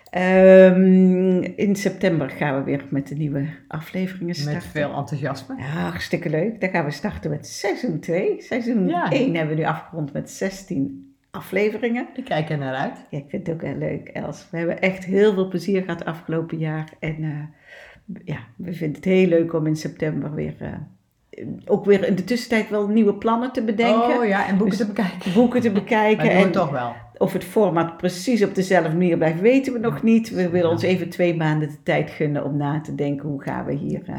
Ehm, 0.09 1.41
in 1.41 1.75
september 1.75 2.29
gaan 2.29 2.55
we 2.57 2.63
weer 2.63 2.85
met 2.89 3.07
de 3.07 3.15
nieuwe 3.15 3.45
afleveringen 3.67 4.35
starten. 4.35 4.53
Met 4.53 4.63
veel 4.71 4.93
enthousiasme. 4.93 5.55
Ja, 5.57 5.63
hartstikke 5.63 6.29
leuk. 6.29 6.61
Dan 6.61 6.69
gaan 6.69 6.85
we 6.85 6.91
starten 6.91 7.29
met 7.29 7.47
seizoen 7.47 7.99
2. 7.99 8.41
Seizoen 8.41 8.87
Ja. 8.87 9.11
1 9.11 9.35
hebben 9.35 9.55
we 9.55 9.61
nu 9.61 9.67
afgerond 9.67 10.13
met 10.13 10.29
16 10.29 11.13
afleveringen. 11.31 12.07
Ik 12.15 12.23
kijk 12.25 12.49
er 12.49 12.57
naar 12.57 12.75
uit. 12.75 13.05
Ja, 13.09 13.17
ik 13.17 13.25
vind 13.29 13.47
het 13.47 13.55
ook 13.55 13.61
heel 13.61 13.77
leuk, 13.77 14.07
Els. 14.07 14.47
We 14.51 14.57
hebben 14.57 14.81
echt 14.81 15.05
heel 15.05 15.33
veel 15.33 15.47
plezier 15.47 15.81
gehad 15.81 16.05
afgelopen 16.05 16.57
jaar. 16.57 16.89
En 16.99 17.15
eh, 17.23 18.17
ja, 18.25 18.37
we 18.55 18.73
vinden 18.73 18.95
het 18.95 19.05
heel 19.05 19.27
leuk 19.27 19.53
om 19.53 19.67
in 19.67 19.75
september 19.75 20.33
weer... 20.33 20.53
eh, 20.59 20.71
ook 21.65 21.85
weer 21.85 22.07
in 22.07 22.15
de 22.15 22.23
tussentijd 22.23 22.69
wel 22.69 22.87
nieuwe 22.87 23.13
plannen 23.13 23.51
te 23.51 23.63
bedenken. 23.63 24.17
Oh 24.19 24.25
ja, 24.27 24.47
en 24.47 24.57
boeken 24.57 24.77
Dus- 24.77 24.87
te 24.87 24.93
bekijken. 24.93 25.33
Boeken 25.33 25.61
te 25.61 25.71
bekijken. 25.71 26.17
Maar 26.17 26.25
doen 26.33 26.35
we 26.37 26.43
en 26.45 26.51
toch 26.51 26.69
wel. 26.71 26.93
Of 27.19 27.33
het 27.33 27.43
format 27.43 27.97
precies 27.97 28.43
op 28.43 28.55
dezelfde 28.55 28.89
manier 28.89 29.17
blijft, 29.17 29.41
weten 29.41 29.73
we 29.73 29.79
nog 29.79 30.03
niet. 30.03 30.29
We 30.29 30.49
willen 30.49 30.69
ons 30.69 30.83
even 30.83 31.09
twee 31.09 31.35
maanden 31.35 31.69
de 31.69 31.83
tijd 31.83 32.09
gunnen 32.09 32.45
om 32.45 32.57
na 32.57 32.81
te 32.81 32.95
denken 32.95 33.29
hoe 33.29 33.41
gaan 33.41 33.65
we 33.65 33.73
hier 33.73 34.01
eh, 34.05 34.15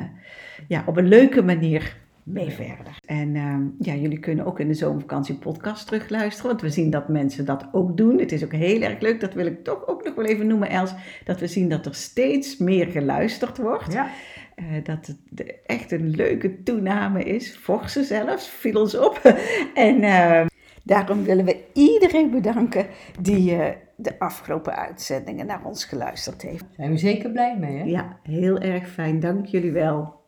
ja, 0.69 0.83
op 0.87 0.97
een 0.97 1.09
leuke 1.09 1.43
manier 1.43 1.97
mee 2.23 2.51
verder. 2.51 2.99
En 3.07 3.37
ehm, 3.37 3.63
ja, 3.79 3.95
jullie 3.95 4.19
kunnen 4.19 4.47
ook 4.47 4.61
in 4.61 4.69
de 4.69 4.75
zomervakantie 4.75 5.35
podcast 5.35 5.87
terugluisteren, 5.87 6.51
want 6.51 6.63
we 6.63 6.71
zien 6.71 6.91
dat 6.91 7.09
mensen 7.09 7.45
dat 7.45 7.69
ook 7.73 7.97
doen. 7.97 8.19
Het 8.19 8.33
is 8.33 8.45
ook 8.45 8.53
heel 8.53 8.83
erg 8.83 9.01
leuk, 9.01 9.21
dat 9.21 9.35
wil 9.35 9.47
ik 9.47 9.65
toch 9.65 9.87
ook 9.87 10.05
nog 10.05 10.15
wel 10.15 10.25
even 10.25 10.47
noemen, 10.47 10.71
Els, 10.71 10.95
dat 11.25 11.41
we 11.41 11.47
zien 11.47 11.69
dat 11.69 11.87
er 11.87 11.95
steeds 11.95 12.57
meer 12.57 12.87
geluisterd 12.87 13.59
wordt. 13.59 13.93
Ja. 13.93 14.11
Eh, 14.55 14.65
dat 14.85 15.07
het 15.07 15.55
echt 15.67 15.93
een 15.93 16.11
leuke 16.11 16.63
toename 16.63 17.25
is. 17.25 17.57
Forse 17.57 18.05
zelfs, 18.05 18.49
viel 18.49 18.81
ons 18.81 18.99
op. 18.99 19.21
en 19.75 20.03
eh, 20.03 20.47
daarom 20.91 21.25
willen 21.25 21.45
we 21.45 21.65
iedereen 21.73 22.31
bedanken 22.31 22.87
die 23.21 23.55
eh, 23.55 23.77
de 23.97 24.19
afgelopen 24.19 24.77
uitzendingen 24.77 25.47
naar 25.47 25.65
ons 25.65 25.85
geluisterd 25.85 26.43
heeft. 26.43 26.65
Zijn 26.77 26.91
we 26.91 26.99
zeker 26.99 27.31
blij 27.31 27.59
mee, 27.59 27.77
hè? 27.77 27.85
Ja, 27.85 28.19
heel 28.23 28.59
erg 28.59 28.89
fijn. 28.89 29.21
Dank 29.21 29.47
jullie 29.47 29.73
wel. 29.73 30.19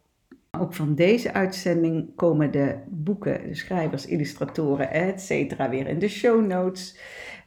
Ook 0.59 0.75
van 0.75 0.95
deze 0.95 1.33
uitzending 1.33 2.15
komen 2.15 2.51
de 2.51 2.77
boeken, 2.89 3.49
de 3.49 3.55
schrijvers, 3.55 4.07
illustratoren, 4.07 4.91
et 4.91 5.21
cetera, 5.21 5.71
weer 5.71 5.87
in 5.87 5.99
de 5.99 6.09
show 6.09 6.47
notes. 6.47 6.99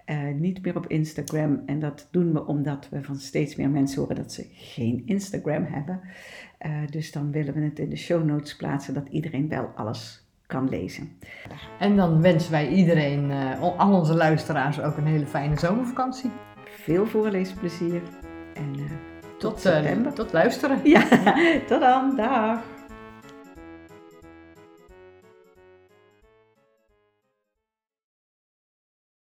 Eh, 0.05 0.27
niet 0.33 0.61
meer 0.61 0.77
op 0.77 0.87
Instagram. 0.87 1.63
En 1.65 1.79
dat 1.79 2.07
doen 2.11 2.33
we 2.33 2.45
omdat 2.45 2.89
we 2.89 3.03
van 3.03 3.15
steeds 3.15 3.55
meer 3.55 3.69
mensen 3.69 4.01
horen 4.01 4.15
dat 4.15 4.31
ze 4.31 4.47
geen 4.51 5.01
Instagram 5.05 5.63
hebben. 5.63 6.01
Eh, 6.57 6.71
dus 6.89 7.11
dan 7.11 7.31
willen 7.31 7.53
we 7.53 7.61
het 7.61 7.79
in 7.79 7.89
de 7.89 7.95
show 7.95 8.25
notes 8.25 8.55
plaatsen 8.55 8.93
dat 8.93 9.07
iedereen 9.09 9.49
wel 9.49 9.65
alles 9.75 10.24
kan 10.47 10.69
lezen. 10.69 11.17
En 11.79 11.95
dan 11.95 12.21
wensen 12.21 12.51
wij 12.51 12.67
iedereen, 12.67 13.31
eh, 13.31 13.61
al 13.77 13.93
onze 13.93 14.15
luisteraars, 14.15 14.81
ook 14.81 14.97
een 14.97 15.05
hele 15.07 15.25
fijne 15.25 15.59
zomervakantie. 15.59 16.31
Veel 16.65 17.05
voorleesplezier 17.05 18.01
en 18.53 18.73
eh, 18.75 18.81
tot, 19.37 19.39
Tot, 19.39 19.65
eh, 19.65 19.73
september. 19.73 20.13
tot 20.13 20.33
luisteren. 20.33 20.79
Ja, 20.83 21.03
tot 21.67 21.79
dan. 21.79 22.15
Dag. 22.15 22.59